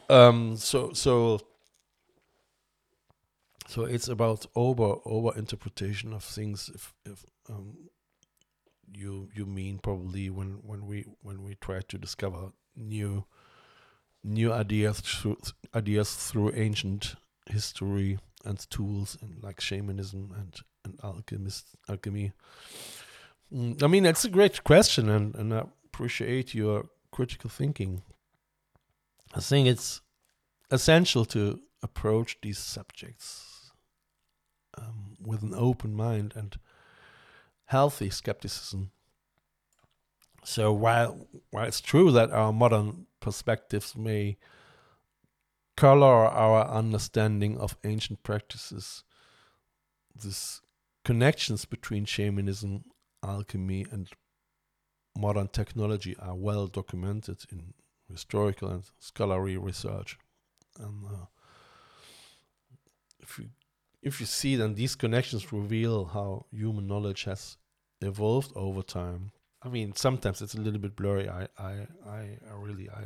um 0.08 0.56
so 0.56 0.92
so 0.92 1.40
so 3.66 3.84
it's 3.84 4.08
about 4.08 4.46
over 4.54 4.96
over 5.04 5.36
interpretation 5.36 6.12
of 6.12 6.22
things 6.22 6.70
if 6.74 6.94
if 7.04 7.24
um 7.48 7.76
you 8.94 9.28
you 9.34 9.46
mean 9.46 9.78
probably 9.78 10.30
when 10.30 10.60
when 10.64 10.86
we 10.86 11.06
when 11.22 11.42
we 11.42 11.54
try 11.56 11.80
to 11.80 11.98
discover 11.98 12.52
new 12.76 13.24
new 14.24 14.52
ideas 14.52 15.00
through 15.00 15.38
ideas 15.74 16.14
through 16.14 16.52
ancient 16.54 17.16
history 17.46 18.18
and 18.44 18.58
tools 18.70 19.16
and 19.20 19.42
like 19.42 19.60
shamanism 19.60 20.32
and 20.38 20.60
and 20.84 20.98
alchemist 21.02 21.66
alchemy. 21.88 22.32
Mm, 23.52 23.82
I 23.82 23.86
mean, 23.86 24.06
it's 24.06 24.24
a 24.24 24.30
great 24.30 24.64
question, 24.64 25.08
and 25.08 25.34
and 25.34 25.52
I 25.54 25.64
appreciate 25.84 26.54
your 26.54 26.86
critical 27.10 27.50
thinking. 27.50 28.02
I 29.34 29.40
think 29.40 29.68
it's 29.68 30.00
essential 30.70 31.24
to 31.26 31.60
approach 31.82 32.38
these 32.42 32.58
subjects 32.58 33.72
um, 34.76 35.16
with 35.20 35.42
an 35.42 35.54
open 35.54 35.94
mind 35.94 36.32
and 36.36 36.58
healthy 37.66 38.10
skepticism. 38.10 38.90
So 40.44 40.72
while 40.72 41.28
while 41.50 41.66
it's 41.66 41.80
true 41.80 42.10
that 42.12 42.30
our 42.30 42.52
modern 42.52 43.06
perspectives 43.20 43.96
may 43.96 44.38
color 45.76 46.26
our 46.26 46.68
understanding 46.68 47.58
of 47.58 47.76
ancient 47.84 48.22
practices. 48.22 49.04
These 50.14 50.60
connections 51.04 51.64
between 51.64 52.04
shamanism, 52.04 52.84
alchemy, 53.24 53.86
and 53.90 54.08
modern 55.16 55.48
technology 55.48 56.16
are 56.18 56.34
well 56.34 56.66
documented 56.66 57.38
in 57.50 57.74
historical 58.10 58.68
and 58.68 58.84
scholarly 58.98 59.56
research. 59.56 60.18
And 60.78 61.04
uh, 61.06 61.26
if 63.20 63.38
you 63.38 63.48
if 64.02 64.20
you 64.20 64.26
see 64.26 64.56
then 64.56 64.74
these 64.74 64.96
connections 64.96 65.52
reveal 65.52 66.06
how 66.06 66.46
human 66.50 66.86
knowledge 66.86 67.24
has 67.24 67.56
evolved 68.00 68.52
over 68.56 68.82
time. 68.82 69.30
I 69.64 69.68
mean, 69.68 69.94
sometimes 69.94 70.42
it's 70.42 70.54
a 70.54 70.60
little 70.60 70.80
bit 70.80 70.96
blurry. 70.96 71.28
I 71.28 71.48
I 71.58 71.86
I, 72.06 72.38
I 72.50 72.54
really 72.56 72.90
I 72.90 73.04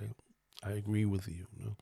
I 0.63 0.73
agree 0.73 1.05
with 1.05 1.29
you, 1.29 1.47
you 1.57 1.65
know? 1.65 1.77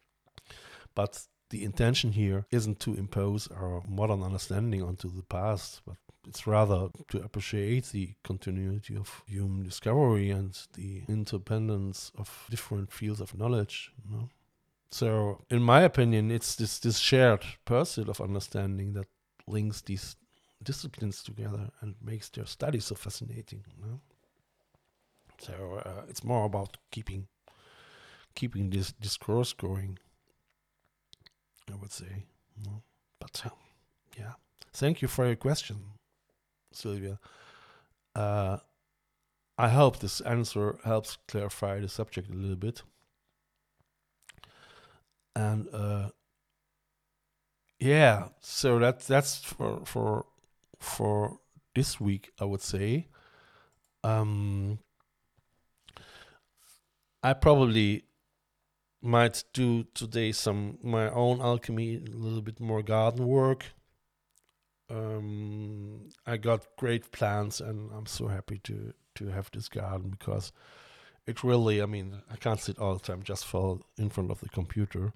but 0.94 1.26
the 1.50 1.64
intention 1.64 2.12
here 2.12 2.46
isn't 2.50 2.80
to 2.80 2.94
impose 2.94 3.48
our 3.48 3.82
modern 3.88 4.22
understanding 4.22 4.82
onto 4.82 5.08
the 5.08 5.22
past, 5.22 5.82
but 5.86 5.96
it's 6.26 6.46
rather 6.46 6.88
to 7.08 7.22
appreciate 7.22 7.86
the 7.86 8.14
continuity 8.24 8.96
of 8.96 9.22
human 9.26 9.62
discovery 9.62 10.30
and 10.30 10.58
the 10.74 11.02
independence 11.08 12.10
of 12.16 12.46
different 12.50 12.90
fields 12.92 13.20
of 13.20 13.36
knowledge. 13.38 13.92
You 14.04 14.16
know? 14.16 14.28
So, 14.90 15.44
in 15.50 15.62
my 15.62 15.82
opinion, 15.82 16.30
it's 16.30 16.56
this 16.56 16.78
this 16.78 16.98
shared 16.98 17.44
pursuit 17.64 18.08
of 18.08 18.20
understanding 18.20 18.94
that 18.94 19.06
links 19.46 19.82
these 19.82 20.16
disciplines 20.62 21.22
together 21.22 21.70
and 21.80 21.94
makes 22.02 22.30
their 22.30 22.46
study 22.46 22.80
so 22.80 22.94
fascinating. 22.94 23.64
You 23.76 23.86
know? 23.86 24.00
So 25.38 25.82
uh, 25.84 26.02
it's 26.08 26.24
more 26.24 26.44
about 26.44 26.76
keeping 26.90 27.28
keeping 28.34 28.70
this 28.70 28.92
discourse 28.92 29.52
going. 29.52 29.98
I 31.70 31.76
would 31.76 31.92
say, 31.92 32.26
but 33.20 33.42
uh, 33.46 33.50
yeah. 34.18 34.32
Thank 34.72 35.00
you 35.02 35.08
for 35.08 35.26
your 35.26 35.36
question, 35.36 35.76
Sylvia. 36.72 37.18
Uh, 38.14 38.58
I 39.56 39.68
hope 39.68 39.98
this 39.98 40.20
answer 40.20 40.78
helps 40.84 41.16
clarify 41.28 41.80
the 41.80 41.88
subject 41.88 42.28
a 42.28 42.34
little 42.34 42.56
bit. 42.56 42.82
And 45.36 45.68
uh, 45.72 46.10
yeah, 47.78 48.28
so 48.40 48.78
that 48.78 49.00
that's 49.00 49.38
for 49.38 49.82
for 49.84 50.26
for 50.78 51.38
this 51.74 52.00
week, 52.00 52.30
I 52.40 52.44
would 52.44 52.62
say. 52.62 53.08
Um, 54.02 54.78
I 57.24 57.32
probably 57.32 58.04
might 59.00 59.44
do 59.54 59.84
today 59.94 60.30
some 60.30 60.78
my 60.82 61.08
own 61.10 61.40
alchemy, 61.40 61.96
a 61.96 62.16
little 62.16 62.42
bit 62.42 62.60
more 62.60 62.82
garden 62.82 63.26
work. 63.26 63.64
Um, 64.90 66.10
I 66.26 66.36
got 66.36 66.66
great 66.76 67.10
plants, 67.12 67.60
and 67.60 67.90
I'm 67.92 68.04
so 68.04 68.28
happy 68.28 68.58
to 68.64 68.92
to 69.14 69.28
have 69.28 69.50
this 69.50 69.70
garden 69.70 70.10
because 70.10 70.52
it 71.26 71.42
really, 71.42 71.80
I 71.80 71.86
mean, 71.86 72.20
I 72.30 72.36
can't 72.36 72.60
sit 72.60 72.78
all 72.78 72.92
the 72.92 73.00
time 73.00 73.22
just 73.22 73.46
for 73.46 73.80
in 73.96 74.10
front 74.10 74.30
of 74.30 74.40
the 74.40 74.50
computer. 74.50 75.14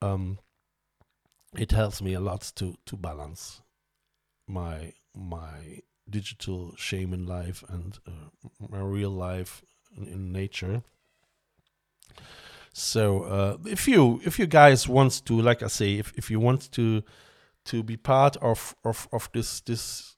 Um, 0.00 0.38
it 1.58 1.72
helps 1.72 2.00
me 2.00 2.14
a 2.14 2.20
lot 2.20 2.52
to 2.54 2.76
to 2.86 2.96
balance 2.96 3.62
my 4.46 4.92
my 5.12 5.80
digital 6.08 6.76
shaman 6.76 7.26
life 7.26 7.64
and 7.68 7.98
uh, 8.06 8.28
my 8.68 8.78
real 8.78 9.10
life 9.10 9.64
in, 9.96 10.06
in 10.06 10.32
nature. 10.32 10.84
So 12.72 13.22
uh, 13.22 13.56
if 13.64 13.88
you 13.88 14.20
if 14.24 14.38
you 14.38 14.46
guys 14.46 14.86
want 14.86 15.24
to, 15.24 15.40
like 15.40 15.62
I 15.62 15.68
say, 15.68 15.94
if, 15.94 16.12
if 16.14 16.30
you 16.30 16.38
want 16.38 16.70
to 16.72 17.02
to 17.64 17.82
be 17.82 17.96
part 17.96 18.36
of 18.36 18.74
of, 18.84 19.08
of 19.12 19.30
this 19.32 19.60
this 19.62 20.16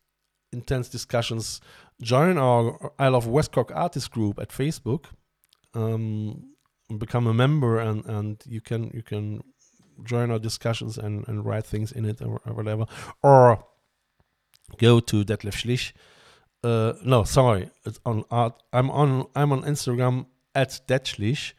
intense 0.53 0.89
discussions, 0.89 1.61
join 2.03 2.37
our 2.37 2.93
I 2.99 3.09
Love 3.09 3.29
West 3.29 3.53
Cork 3.53 3.71
artist 3.75 4.11
group 4.11 4.41
at 4.41 4.49
Facebook. 4.49 5.05
Um, 5.75 6.55
become 6.99 7.27
a 7.27 7.35
member 7.35 7.79
and 7.79 8.05
and 8.07 8.43
you 8.47 8.61
can 8.61 8.91
you 8.93 9.03
can 9.03 9.43
join 10.03 10.31
our 10.31 10.39
discussions 10.41 10.99
and 10.99 11.29
and 11.29 11.45
write 11.45 11.67
things 11.67 11.93
in 11.93 12.05
it 12.05 12.23
or, 12.23 12.41
or 12.45 12.55
whatever 12.55 12.87
or 13.23 13.65
go 14.79 15.01
to 15.01 15.25
Detlef 15.25 15.55
Schlich. 15.55 15.93
Uh, 16.65 16.95
no, 17.05 17.23
sorry, 17.23 17.71
it's 17.85 18.01
on 18.05 18.25
art. 18.31 18.61
I'm 18.73 18.91
on 18.91 19.27
I'm 19.37 19.53
on 19.53 19.63
Instagram 19.63 20.27
at 20.55 20.81
Detschlich 20.89 21.53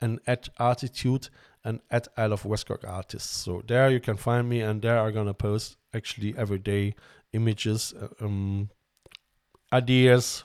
and 0.00 0.20
at 0.26 0.48
Arteetude 0.58 1.30
and 1.64 1.80
at 1.90 2.08
I 2.16 2.26
Love 2.26 2.44
West 2.44 2.66
Cork 2.66 2.84
Artists. 2.86 3.28
So 3.28 3.62
there 3.66 3.90
you 3.90 4.00
can 4.00 4.16
find 4.16 4.48
me, 4.48 4.60
and 4.60 4.82
there 4.82 5.00
I'm 5.00 5.12
gonna 5.12 5.34
post 5.34 5.76
actually 5.94 6.36
every 6.36 6.58
day 6.58 6.94
images, 7.32 7.94
uh, 8.00 8.24
um, 8.24 8.70
ideas, 9.72 10.44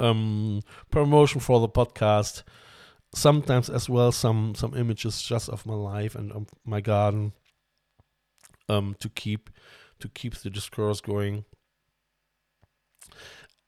um, 0.00 0.62
promotion 0.90 1.40
for 1.40 1.60
the 1.60 1.68
podcast. 1.68 2.42
Sometimes 3.14 3.70
as 3.70 3.88
well 3.88 4.12
some 4.12 4.54
some 4.54 4.76
images 4.76 5.22
just 5.22 5.48
of 5.48 5.64
my 5.64 5.74
life 5.74 6.14
and 6.14 6.32
of 6.32 6.46
my 6.64 6.80
garden. 6.80 7.32
Um, 8.70 8.96
to 9.00 9.08
keep 9.08 9.48
to 10.00 10.08
keep 10.08 10.34
the 10.34 10.50
discourse 10.50 11.00
going. 11.00 11.46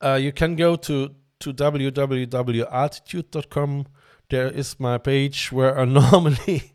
Uh, 0.02 0.18
you 0.20 0.32
can 0.32 0.56
go 0.56 0.76
to 0.76 1.14
to 1.40 1.54
www.artitude.com 1.54 3.86
there 4.30 4.48
is 4.48 4.80
my 4.80 4.98
page 4.98 5.52
where 5.52 5.78
I 5.78 5.84
normally 6.00 6.72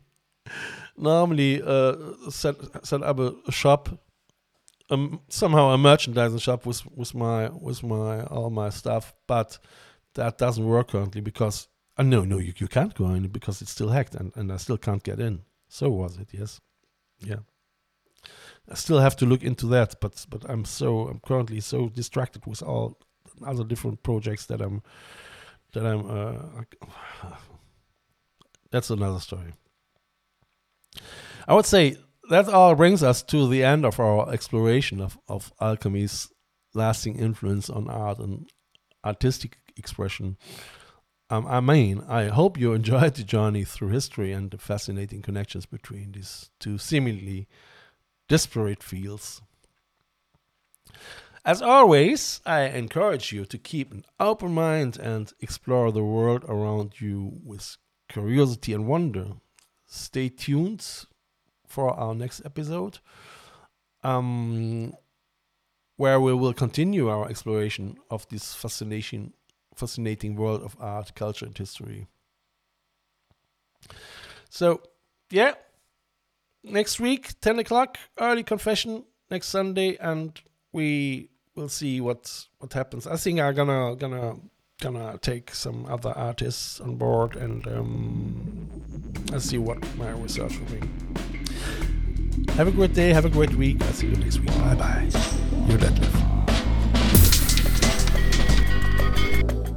normally 0.96 1.62
uh, 1.62 1.94
set 2.30 2.56
set 2.86 3.02
up 3.02 3.18
a, 3.18 3.52
shop, 3.52 3.88
um, 4.90 5.20
somehow 5.28 5.70
a 5.70 5.78
merchandising 5.78 6.38
shop 6.38 6.66
with 6.66 6.86
with 6.96 7.14
my 7.14 7.48
with 7.48 7.82
my 7.82 8.22
all 8.24 8.50
my 8.50 8.70
stuff, 8.70 9.14
but 9.26 9.58
that 10.14 10.38
doesn't 10.38 10.66
work 10.66 10.88
currently 10.88 11.20
because 11.20 11.68
uh, 11.98 12.02
no 12.02 12.24
no 12.24 12.38
you, 12.38 12.52
you 12.56 12.68
can't 12.68 12.94
go 12.94 13.10
in 13.10 13.28
because 13.28 13.62
it's 13.62 13.72
still 13.72 13.88
hacked 13.88 14.14
and, 14.14 14.32
and 14.36 14.52
I 14.52 14.56
still 14.58 14.78
can't 14.78 15.02
get 15.02 15.20
in. 15.20 15.42
So 15.68 15.90
was 15.90 16.16
it? 16.16 16.28
Yes, 16.32 16.60
yeah. 17.18 17.40
I 18.68 18.74
still 18.74 18.98
have 18.98 19.16
to 19.16 19.26
look 19.26 19.42
into 19.42 19.66
that, 19.66 19.96
but 20.00 20.26
but 20.28 20.44
I'm 20.48 20.64
so 20.64 21.08
I'm 21.08 21.20
currently 21.20 21.60
so 21.60 21.88
distracted 21.88 22.46
with 22.46 22.62
all 22.62 22.98
other 23.44 23.64
different 23.64 24.02
projects 24.02 24.46
that 24.46 24.60
I'm 24.60 24.82
that 25.76 25.86
I'm. 25.86 26.10
Uh, 26.10 27.28
that's 28.70 28.90
another 28.90 29.20
story. 29.20 29.52
I 31.46 31.54
would 31.54 31.66
say 31.66 31.96
that 32.30 32.48
all 32.48 32.74
brings 32.74 33.02
us 33.02 33.22
to 33.24 33.48
the 33.48 33.62
end 33.62 33.84
of 33.84 34.00
our 34.00 34.32
exploration 34.32 35.00
of, 35.00 35.18
of 35.28 35.52
alchemy's 35.60 36.28
lasting 36.74 37.18
influence 37.18 37.70
on 37.70 37.88
art 37.88 38.18
and 38.18 38.50
artistic 39.04 39.58
expression. 39.76 40.36
Um, 41.28 41.46
I 41.46 41.60
mean, 41.60 42.02
I 42.08 42.24
hope 42.26 42.58
you 42.58 42.72
enjoyed 42.80 43.14
the 43.14 43.22
journey 43.22 43.64
through 43.64 43.88
history 43.88 44.32
and 44.32 44.50
the 44.50 44.58
fascinating 44.58 45.22
connections 45.22 45.66
between 45.66 46.12
these 46.12 46.50
two 46.58 46.78
seemingly 46.78 47.48
disparate 48.28 48.82
fields. 48.82 49.42
As 51.46 51.62
always, 51.62 52.40
I 52.44 52.62
encourage 52.62 53.30
you 53.32 53.44
to 53.44 53.56
keep 53.56 53.92
an 53.92 54.04
open 54.18 54.52
mind 54.52 54.98
and 54.98 55.32
explore 55.40 55.92
the 55.92 56.02
world 56.02 56.44
around 56.48 57.00
you 57.00 57.38
with 57.44 57.76
curiosity 58.08 58.72
and 58.72 58.88
wonder. 58.88 59.28
Stay 59.86 60.28
tuned 60.28 60.84
for 61.64 61.90
our 61.94 62.16
next 62.16 62.42
episode, 62.44 62.98
um, 64.02 64.92
where 65.96 66.20
we 66.20 66.34
will 66.34 66.52
continue 66.52 67.08
our 67.08 67.28
exploration 67.28 67.96
of 68.10 68.28
this 68.28 68.52
fascinating, 68.52 69.32
fascinating 69.72 70.34
world 70.34 70.64
of 70.64 70.76
art, 70.80 71.14
culture, 71.14 71.46
and 71.46 71.56
history. 71.56 72.08
So, 74.50 74.82
yeah, 75.30 75.54
next 76.64 76.98
week, 76.98 77.40
10 77.40 77.60
o'clock, 77.60 77.98
early 78.18 78.42
confession, 78.42 79.04
next 79.30 79.46
Sunday, 79.46 79.96
and 80.00 80.40
we 80.72 81.30
we'll 81.56 81.68
see 81.68 82.00
what 82.00 82.46
what 82.58 82.72
happens. 82.72 83.06
I 83.06 83.16
think 83.16 83.40
I'm 83.40 83.54
gonna 83.54 83.96
gonna 83.96 84.36
gonna 84.80 85.18
take 85.18 85.54
some 85.54 85.86
other 85.86 86.10
artists 86.10 86.80
on 86.80 86.96
board 86.96 87.34
and 87.34 87.66
um, 87.66 88.68
I'll 89.32 89.40
see 89.40 89.58
what 89.58 89.78
my 89.96 90.10
research 90.10 90.58
will 90.58 90.66
be. 90.66 90.80
Have 92.52 92.68
a 92.68 92.72
great 92.72 92.92
day. 92.92 93.12
Have 93.12 93.24
a 93.24 93.30
great 93.30 93.54
week. 93.54 93.82
I'll 93.82 93.92
see 93.92 94.08
you 94.08 94.16
next 94.16 94.38
week. 94.38 94.48
Bye 94.48 94.74
bye. 94.74 95.08
You're 95.66 95.78
Detlef. 95.78 96.22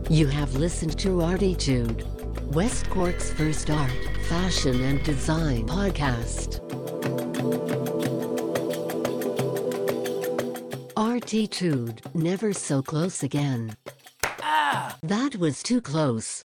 You 0.09 0.27
have 0.27 0.55
listened 0.55 0.97
to 0.99 1.21
Arteetude, 1.21 2.03
Westcork's 2.51 3.31
first 3.31 3.69
art, 3.69 3.91
fashion, 4.27 4.83
and 4.83 5.03
design 5.03 5.67
podcast. 5.67 6.59
Arteetude, 10.99 12.13
never 12.13 12.51
so 12.51 12.81
close 12.81 13.23
again. 13.23 13.77
Ah! 14.41 14.97
That 15.01 15.37
was 15.37 15.63
too 15.63 15.79
close. 15.79 16.43